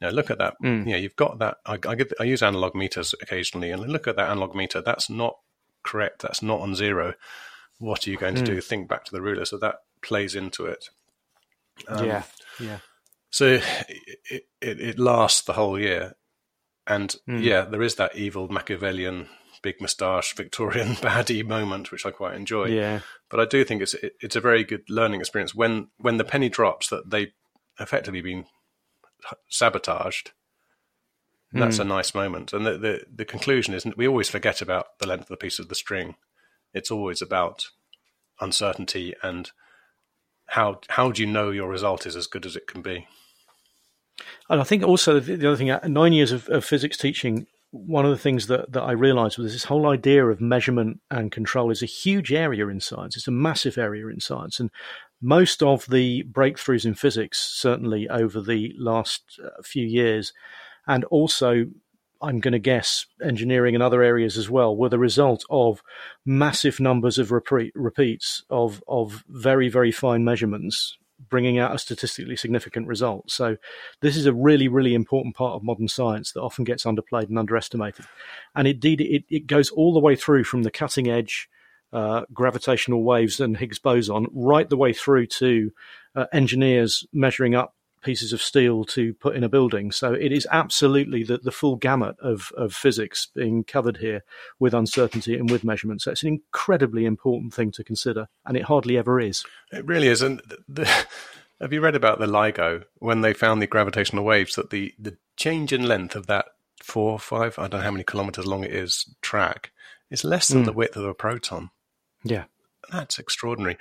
Now 0.00 0.10
look 0.10 0.30
at 0.30 0.38
that. 0.38 0.54
Mm. 0.62 0.86
Know, 0.86 0.96
you've 0.96 1.16
got 1.16 1.38
that. 1.38 1.58
I, 1.64 1.74
I, 1.74 1.94
get, 1.94 2.12
I 2.20 2.24
use 2.24 2.42
analog 2.42 2.74
meters 2.74 3.14
occasionally, 3.20 3.70
and 3.70 3.86
look 3.86 4.06
at 4.06 4.16
that 4.16 4.30
analog 4.30 4.54
meter. 4.54 4.80
That's 4.80 5.08
not 5.08 5.36
correct. 5.82 6.22
That's 6.22 6.42
not 6.42 6.60
on 6.60 6.74
zero. 6.74 7.14
What 7.78 8.06
are 8.06 8.10
you 8.10 8.16
going 8.16 8.34
to 8.36 8.42
mm. 8.42 8.46
do? 8.46 8.60
Think 8.60 8.88
back 8.88 9.04
to 9.04 9.12
the 9.12 9.22
ruler. 9.22 9.44
So 9.44 9.58
that 9.58 9.76
plays 10.02 10.34
into 10.34 10.66
it. 10.66 10.88
Um, 11.88 12.06
yeah, 12.06 12.22
yeah. 12.60 12.78
So 13.30 13.60
it, 13.88 14.44
it, 14.60 14.80
it 14.80 14.98
lasts 14.98 15.42
the 15.42 15.52
whole 15.54 15.78
year, 15.78 16.14
and 16.86 17.14
mm. 17.28 17.42
yeah, 17.42 17.62
there 17.62 17.82
is 17.82 17.96
that 17.96 18.16
evil 18.16 18.48
Machiavellian 18.48 19.28
big 19.66 19.80
moustache 19.80 20.32
Victorian 20.34 20.88
baddie 20.96 21.44
moment, 21.44 21.90
which 21.90 22.06
I 22.06 22.12
quite 22.12 22.36
enjoy. 22.36 22.66
Yeah. 22.66 23.00
But 23.28 23.40
I 23.40 23.46
do 23.46 23.64
think 23.64 23.82
it's 23.82 23.94
it, 23.94 24.14
it's 24.20 24.36
a 24.36 24.40
very 24.40 24.62
good 24.62 24.88
learning 24.88 25.20
experience 25.20 25.54
when 25.54 25.88
when 25.98 26.18
the 26.18 26.24
penny 26.24 26.48
drops 26.48 26.88
that 26.90 27.10
they 27.10 27.32
effectively 27.78 28.20
been 28.20 28.46
sabotaged. 29.48 30.32
Mm. 31.54 31.60
That's 31.60 31.78
a 31.78 31.82
hmm. 31.82 31.90
nice 31.90 32.14
moment. 32.14 32.52
And 32.52 32.66
the, 32.66 32.78
the, 32.78 33.04
the 33.14 33.24
conclusion 33.24 33.74
is 33.74 33.86
we 33.96 34.08
always 34.08 34.28
forget 34.28 34.60
about 34.60 34.98
the 34.98 35.06
length 35.06 35.24
of 35.24 35.28
the 35.28 35.36
piece 35.36 35.58
of 35.58 35.68
the 35.68 35.74
string. 35.74 36.16
It's 36.74 36.90
always 36.90 37.22
about 37.22 37.66
uncertainty 38.40 39.14
and 39.22 39.50
how 40.48 40.80
how 40.88 41.10
do 41.10 41.22
you 41.22 41.28
know 41.28 41.50
your 41.50 41.68
result 41.68 42.06
is 42.06 42.16
as 42.16 42.26
good 42.26 42.46
as 42.46 42.56
it 42.56 42.66
can 42.66 42.82
be. 42.82 43.06
And 44.48 44.60
I 44.60 44.64
think 44.64 44.82
also 44.82 45.20
the, 45.20 45.36
the 45.36 45.48
other 45.48 45.56
thing, 45.56 45.70
uh, 45.70 45.80
nine 45.86 46.12
years 46.12 46.32
of, 46.32 46.48
of, 46.48 46.64
physics 46.64 46.96
teaching, 46.96 47.46
one 47.76 48.04
of 48.04 48.10
the 48.10 48.18
things 48.18 48.46
that, 48.46 48.72
that 48.72 48.82
I 48.82 48.92
realized 48.92 49.38
was 49.38 49.52
this 49.52 49.64
whole 49.64 49.88
idea 49.88 50.26
of 50.26 50.40
measurement 50.40 51.00
and 51.10 51.32
control 51.32 51.70
is 51.70 51.82
a 51.82 51.86
huge 51.86 52.32
area 52.32 52.68
in 52.68 52.80
science. 52.80 53.16
It's 53.16 53.28
a 53.28 53.32
massive 53.32 53.78
area 53.78 54.06
in 54.08 54.20
science. 54.20 54.60
And 54.60 54.70
most 55.20 55.62
of 55.62 55.86
the 55.86 56.24
breakthroughs 56.24 56.84
in 56.84 56.94
physics, 56.94 57.38
certainly 57.38 58.08
over 58.08 58.40
the 58.40 58.74
last 58.78 59.40
uh, 59.44 59.62
few 59.62 59.86
years, 59.86 60.32
and 60.86 61.04
also 61.04 61.66
I'm 62.22 62.40
going 62.40 62.52
to 62.52 62.58
guess 62.58 63.06
engineering 63.22 63.74
and 63.74 63.82
other 63.82 64.02
areas 64.02 64.38
as 64.38 64.48
well, 64.48 64.76
were 64.76 64.88
the 64.88 64.98
result 64.98 65.44
of 65.50 65.82
massive 66.24 66.80
numbers 66.80 67.18
of 67.18 67.30
repeat, 67.30 67.72
repeats 67.74 68.42
of 68.50 68.82
of 68.88 69.24
very 69.28 69.68
very 69.68 69.92
fine 69.92 70.24
measurements, 70.24 70.96
bringing 71.28 71.58
out 71.58 71.74
a 71.74 71.78
statistically 71.78 72.36
significant 72.36 72.86
result. 72.86 73.30
So 73.30 73.56
this 74.00 74.16
is 74.16 74.26
a 74.26 74.32
really 74.32 74.68
really 74.68 74.94
important 74.94 75.34
part 75.34 75.54
of 75.54 75.62
modern 75.62 75.88
science 75.88 76.32
that 76.32 76.40
often 76.40 76.64
gets 76.64 76.84
underplayed 76.84 77.28
and 77.28 77.38
underestimated, 77.38 78.06
and 78.54 78.68
indeed 78.68 79.00
it, 79.00 79.24
it 79.28 79.46
goes 79.46 79.70
all 79.70 79.94
the 79.94 80.00
way 80.00 80.16
through 80.16 80.44
from 80.44 80.62
the 80.62 80.70
cutting 80.70 81.08
edge 81.08 81.48
uh, 81.92 82.22
gravitational 82.32 83.04
waves 83.04 83.40
and 83.40 83.56
Higgs 83.56 83.78
boson, 83.78 84.26
right 84.32 84.68
the 84.68 84.76
way 84.76 84.92
through 84.92 85.26
to 85.26 85.72
uh, 86.14 86.26
engineers 86.32 87.06
measuring 87.12 87.54
up 87.54 87.74
pieces 88.02 88.32
of 88.32 88.42
steel 88.42 88.84
to 88.84 89.14
put 89.14 89.36
in 89.36 89.44
a 89.44 89.48
building. 89.48 89.90
So 89.90 90.12
it 90.12 90.32
is 90.32 90.46
absolutely 90.50 91.24
the, 91.24 91.38
the 91.38 91.50
full 91.50 91.76
gamut 91.76 92.16
of, 92.20 92.52
of 92.56 92.72
physics 92.72 93.28
being 93.34 93.64
covered 93.64 93.98
here 93.98 94.22
with 94.58 94.74
uncertainty 94.74 95.36
and 95.36 95.50
with 95.50 95.64
measurement. 95.64 96.02
So 96.02 96.12
it's 96.12 96.22
an 96.22 96.28
incredibly 96.28 97.04
important 97.04 97.54
thing 97.54 97.72
to 97.72 97.84
consider, 97.84 98.28
and 98.44 98.56
it 98.56 98.64
hardly 98.64 98.96
ever 98.96 99.20
is. 99.20 99.44
It 99.72 99.86
really 99.86 100.08
is. 100.08 100.22
And 100.22 100.40
the, 100.68 100.84
have 101.60 101.72
you 101.72 101.80
read 101.80 101.96
about 101.96 102.18
the 102.18 102.26
LIGO 102.26 102.84
when 102.98 103.22
they 103.22 103.32
found 103.32 103.60
the 103.60 103.66
gravitational 103.66 104.24
waves 104.24 104.54
that 104.54 104.70
the, 104.70 104.94
the 104.98 105.16
change 105.36 105.72
in 105.72 105.82
length 105.82 106.14
of 106.14 106.26
that 106.26 106.46
four, 106.82 107.12
or 107.12 107.18
five, 107.18 107.58
I 107.58 107.68
don't 107.68 107.80
know 107.80 107.84
how 107.84 107.90
many 107.90 108.04
kilometers 108.04 108.46
long 108.46 108.64
it 108.64 108.72
is 108.72 109.14
track 109.22 109.72
is 110.10 110.24
less 110.24 110.48
than 110.48 110.62
mm. 110.62 110.66
the 110.66 110.72
width 110.72 110.96
of 110.96 111.04
a 111.04 111.14
proton. 111.14 111.70
Yeah. 112.22 112.44
That's 112.90 113.18
extraordinary. 113.18 113.76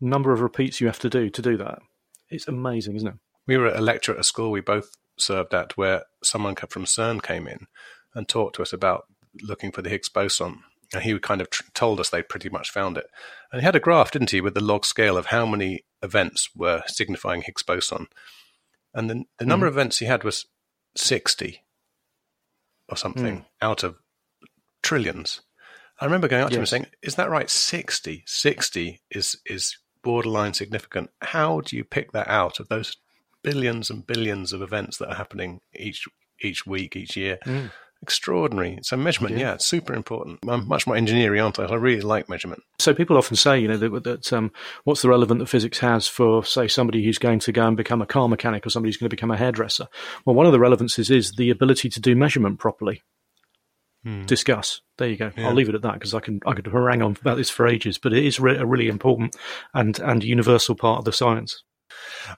Number 0.00 0.32
of 0.32 0.40
repeats 0.40 0.80
you 0.80 0.88
have 0.88 0.98
to 1.00 1.10
do 1.10 1.30
to 1.30 1.42
do 1.42 1.56
that. 1.58 1.80
It's 2.28 2.48
amazing, 2.48 2.96
isn't 2.96 3.08
it? 3.08 3.14
We 3.46 3.56
were 3.56 3.66
at 3.66 3.76
a 3.76 3.82
lecture 3.82 4.12
at 4.12 4.20
a 4.20 4.24
school 4.24 4.50
we 4.50 4.60
both 4.60 4.96
served 5.16 5.54
at 5.54 5.76
where 5.76 6.04
someone 6.22 6.54
from 6.54 6.84
CERN 6.84 7.22
came 7.22 7.46
in 7.46 7.66
and 8.14 8.28
talked 8.28 8.56
to 8.56 8.62
us 8.62 8.72
about 8.72 9.06
looking 9.42 9.72
for 9.72 9.82
the 9.82 9.90
Higgs 9.90 10.08
boson. 10.08 10.62
And 10.92 11.02
he 11.02 11.18
kind 11.18 11.40
of 11.40 11.50
tr- 11.50 11.62
told 11.74 11.98
us 11.98 12.10
they'd 12.10 12.28
pretty 12.28 12.48
much 12.48 12.70
found 12.70 12.96
it. 12.96 13.06
And 13.50 13.60
he 13.60 13.64
had 13.64 13.76
a 13.76 13.80
graph, 13.80 14.12
didn't 14.12 14.30
he, 14.30 14.40
with 14.40 14.54
the 14.54 14.62
log 14.62 14.84
scale 14.84 15.16
of 15.16 15.26
how 15.26 15.44
many 15.44 15.84
events 16.02 16.50
were 16.54 16.82
signifying 16.86 17.42
Higgs 17.42 17.62
boson. 17.62 18.06
And 18.92 19.10
the, 19.10 19.24
the 19.38 19.46
number 19.46 19.66
mm. 19.66 19.70
of 19.70 19.74
events 19.74 19.98
he 19.98 20.06
had 20.06 20.22
was 20.22 20.46
60 20.96 21.64
or 22.88 22.96
something 22.96 23.38
mm. 23.38 23.44
out 23.60 23.82
of 23.82 23.96
trillions. 24.82 25.40
I 26.00 26.04
remember 26.04 26.28
going 26.28 26.42
up 26.42 26.50
yes. 26.50 26.54
to 26.54 26.58
him 26.58 26.62
and 26.62 26.68
saying, 26.68 26.86
"Is 27.02 27.14
that 27.16 27.30
right? 27.30 27.48
60. 27.48 28.24
60 28.26 29.00
is 29.10 29.36
is 29.46 29.78
borderline 30.02 30.52
significant. 30.52 31.10
How 31.22 31.60
do 31.60 31.76
you 31.76 31.84
pick 31.84 32.12
that 32.12 32.28
out 32.28 32.60
of 32.60 32.68
those 32.68 32.96
billions 33.44 33.90
and 33.90 34.04
billions 34.04 34.52
of 34.52 34.62
events 34.62 34.98
that 34.98 35.10
are 35.10 35.14
happening 35.14 35.60
each 35.74 36.08
each 36.42 36.66
week, 36.66 36.96
each 36.96 37.16
year?" 37.16 37.38
Mm. 37.46 37.70
Extraordinary. 38.02 38.78
So 38.82 38.98
measurement, 38.98 39.38
yeah. 39.38 39.40
yeah, 39.40 39.54
it's 39.54 39.64
super 39.64 39.94
important. 39.94 40.40
I'm 40.46 40.68
much 40.68 40.86
more 40.86 40.94
engineering, 40.94 41.40
aren't 41.40 41.58
I? 41.58 41.64
I 41.64 41.76
really 41.76 42.02
like 42.02 42.28
measurement. 42.28 42.62
So 42.78 42.92
people 42.92 43.16
often 43.16 43.34
say, 43.34 43.58
you 43.58 43.66
know, 43.66 43.78
that, 43.78 44.04
that 44.04 44.30
um, 44.30 44.52
what's 44.82 45.00
the 45.00 45.08
relevance 45.08 45.38
that 45.38 45.46
physics 45.46 45.78
has 45.78 46.06
for, 46.06 46.44
say, 46.44 46.68
somebody 46.68 47.02
who's 47.02 47.16
going 47.16 47.38
to 47.38 47.52
go 47.52 47.66
and 47.66 47.78
become 47.78 48.02
a 48.02 48.06
car 48.06 48.28
mechanic 48.28 48.66
or 48.66 48.68
somebody 48.68 48.90
who's 48.90 48.98
going 48.98 49.08
to 49.08 49.16
become 49.16 49.30
a 49.30 49.38
hairdresser? 49.38 49.88
Well, 50.26 50.36
one 50.36 50.44
of 50.44 50.52
the 50.52 50.58
relevances 50.58 51.08
is 51.08 51.32
the 51.32 51.48
ability 51.48 51.88
to 51.88 52.00
do 52.00 52.14
measurement 52.14 52.58
properly 52.58 53.02
hmm. 54.04 54.26
discuss. 54.26 54.82
There 54.98 55.08
you 55.08 55.16
go. 55.16 55.32
Yeah. 55.34 55.48
I'll 55.48 55.54
leave 55.54 55.70
it 55.70 55.74
at 55.74 55.82
that 55.82 55.94
because 55.94 56.12
I 56.12 56.20
can 56.20 56.40
I 56.46 56.52
could 56.52 56.66
harangue 56.66 57.02
on 57.02 57.16
about 57.20 57.38
this 57.38 57.50
for 57.50 57.66
ages, 57.66 57.96
but 57.96 58.12
it 58.12 58.24
is 58.24 58.38
re- 58.38 58.58
a 58.58 58.66
really 58.66 58.88
important 58.88 59.34
and 59.72 59.98
and 60.00 60.22
universal 60.22 60.74
part 60.74 60.98
of 60.98 61.04
the 61.04 61.12
science. 61.12 61.64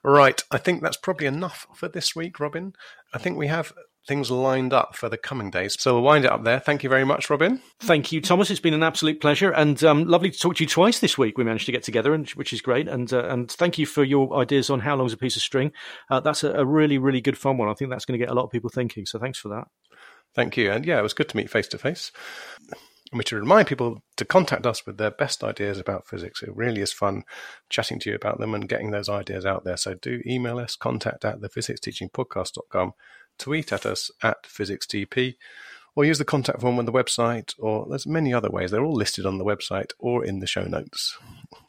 Right. 0.03 0.41
I 0.51 0.57
think 0.57 0.81
that's 0.81 0.97
probably 0.97 1.27
enough 1.27 1.67
for 1.75 1.87
this 1.87 2.15
week, 2.15 2.39
Robin. 2.39 2.73
I 3.13 3.17
think 3.17 3.37
we 3.37 3.47
have 3.47 3.73
things 4.07 4.31
lined 4.31 4.71
up 4.71 4.95
for 4.95 5.09
the 5.09 5.17
coming 5.17 5.51
days. 5.51 5.75
So 5.79 5.93
we'll 5.93 6.03
wind 6.03 6.23
it 6.25 6.31
up 6.31 6.43
there. 6.43 6.59
Thank 6.59 6.81
you 6.81 6.89
very 6.89 7.03
much, 7.03 7.29
Robin. 7.29 7.61
Thank 7.81 8.11
you, 8.11 8.21
Thomas. 8.21 8.49
It's 8.49 8.61
been 8.61 8.73
an 8.73 8.83
absolute 8.83 9.19
pleasure 9.19 9.51
and 9.51 9.83
um, 9.83 10.05
lovely 10.05 10.31
to 10.31 10.39
talk 10.39 10.55
to 10.55 10.63
you 10.63 10.67
twice 10.67 10.99
this 10.99 11.17
week. 11.17 11.37
We 11.37 11.43
managed 11.43 11.65
to 11.65 11.71
get 11.73 11.83
together, 11.83 12.13
and, 12.13 12.27
which 12.31 12.53
is 12.53 12.61
great. 12.61 12.87
And 12.87 13.11
uh, 13.11 13.27
and 13.27 13.51
thank 13.51 13.77
you 13.77 13.85
for 13.85 14.03
your 14.03 14.33
ideas 14.37 14.69
on 14.69 14.79
how 14.79 14.95
long's 14.95 15.13
a 15.13 15.17
piece 15.17 15.35
of 15.35 15.41
string. 15.41 15.73
Uh, 16.09 16.21
that's 16.21 16.43
a, 16.43 16.53
a 16.53 16.65
really, 16.65 16.97
really 16.97 17.21
good 17.21 17.37
fun 17.37 17.57
one. 17.57 17.69
I 17.69 17.73
think 17.73 17.91
that's 17.91 18.05
going 18.05 18.17
to 18.17 18.25
get 18.25 18.31
a 18.31 18.35
lot 18.35 18.45
of 18.45 18.51
people 18.51 18.69
thinking. 18.69 19.05
So 19.05 19.19
thanks 19.19 19.39
for 19.39 19.49
that. 19.49 19.67
Thank 20.33 20.55
you. 20.55 20.71
And 20.71 20.85
yeah, 20.85 20.99
it 20.99 21.03
was 21.03 21.13
good 21.13 21.29
to 21.29 21.37
meet 21.37 21.49
face 21.49 21.67
to 21.69 21.77
face. 21.77 22.11
And 23.11 23.19
we 23.19 23.23
should 23.25 23.39
remind 23.39 23.67
people 23.67 24.03
to 24.17 24.25
contact 24.25 24.65
us 24.65 24.85
with 24.85 24.97
their 24.97 25.11
best 25.11 25.43
ideas 25.43 25.79
about 25.79 26.07
physics. 26.07 26.43
It 26.43 26.55
really 26.55 26.81
is 26.81 26.91
fun 26.91 27.23
chatting 27.69 27.99
to 27.99 28.09
you 28.09 28.15
about 28.15 28.39
them 28.39 28.53
and 28.53 28.67
getting 28.67 28.91
those 28.91 29.07
ideas 29.07 29.45
out 29.45 29.63
there. 29.63 29.77
So 29.77 29.93
do 29.93 30.21
email 30.25 30.59
us, 30.59 30.75
contact 30.75 31.23
at 31.23 31.39
the 31.39 31.49
physicsteachingpodcast.com, 31.49 32.93
tweet 33.39 33.71
at 33.71 33.85
us 33.85 34.11
at 34.21 34.43
physicstp, 34.43 35.35
or 35.95 36.05
use 36.05 36.17
the 36.19 36.25
contact 36.25 36.61
form 36.61 36.77
on 36.79 36.85
the 36.85 36.91
website, 36.91 37.53
or 37.57 37.87
there's 37.89 38.05
many 38.05 38.33
other 38.33 38.49
ways. 38.49 38.71
They're 38.71 38.83
all 38.83 38.93
listed 38.93 39.25
on 39.25 39.37
the 39.37 39.45
website 39.45 39.91
or 39.97 40.23
in 40.23 40.39
the 40.39 40.47
show 40.47 40.63
notes. 40.63 41.17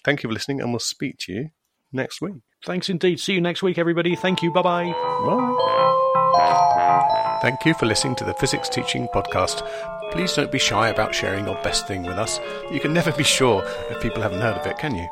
Thank 0.04 0.22
you 0.22 0.28
for 0.28 0.34
listening, 0.34 0.60
and 0.60 0.70
we'll 0.70 0.80
speak 0.80 1.18
to 1.20 1.32
you 1.32 1.50
next 1.92 2.20
week. 2.20 2.34
Thanks 2.64 2.88
indeed. 2.88 3.20
See 3.20 3.34
you 3.34 3.40
next 3.40 3.62
week, 3.62 3.78
everybody. 3.78 4.16
Thank 4.16 4.42
you. 4.42 4.52
Bye-bye. 4.52 4.92
Bye. 6.34 6.74
Thank 7.40 7.64
you 7.64 7.74
for 7.74 7.86
listening 7.86 8.16
to 8.16 8.24
the 8.24 8.34
Physics 8.34 8.68
Teaching 8.68 9.06
Podcast. 9.14 9.64
Please 10.10 10.34
don't 10.34 10.50
be 10.50 10.58
shy 10.58 10.88
about 10.88 11.14
sharing 11.14 11.44
your 11.44 11.54
best 11.62 11.86
thing 11.86 12.02
with 12.02 12.18
us. 12.18 12.40
You 12.72 12.80
can 12.80 12.92
never 12.92 13.12
be 13.12 13.22
sure 13.22 13.62
if 13.90 14.02
people 14.02 14.22
haven't 14.22 14.40
heard 14.40 14.56
of 14.56 14.66
it, 14.66 14.76
can 14.76 14.96
you? 14.96 15.08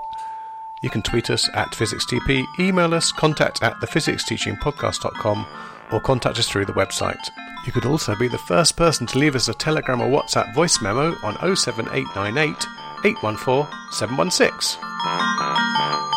You 0.82 0.90
can 0.90 1.02
tweet 1.02 1.30
us 1.30 1.48
at 1.54 1.68
PhysicsTP, 1.68 2.44
email 2.58 2.94
us, 2.94 3.12
contact 3.12 3.62
at 3.62 3.74
thephysics.teachingpodcast.com, 3.74 5.46
or 5.92 6.00
contact 6.00 6.40
us 6.40 6.48
through 6.48 6.64
the 6.64 6.72
website. 6.72 7.30
You 7.64 7.72
could 7.72 7.86
also 7.86 8.16
be 8.16 8.26
the 8.26 8.38
first 8.38 8.76
person 8.76 9.06
to 9.06 9.18
leave 9.18 9.36
us 9.36 9.46
a 9.46 9.54
Telegram 9.54 10.00
or 10.00 10.08
WhatsApp 10.08 10.52
voice 10.52 10.82
memo 10.82 11.14
on 11.22 11.56
07898 11.56 12.66
814 13.04 13.72
716. 13.92 16.15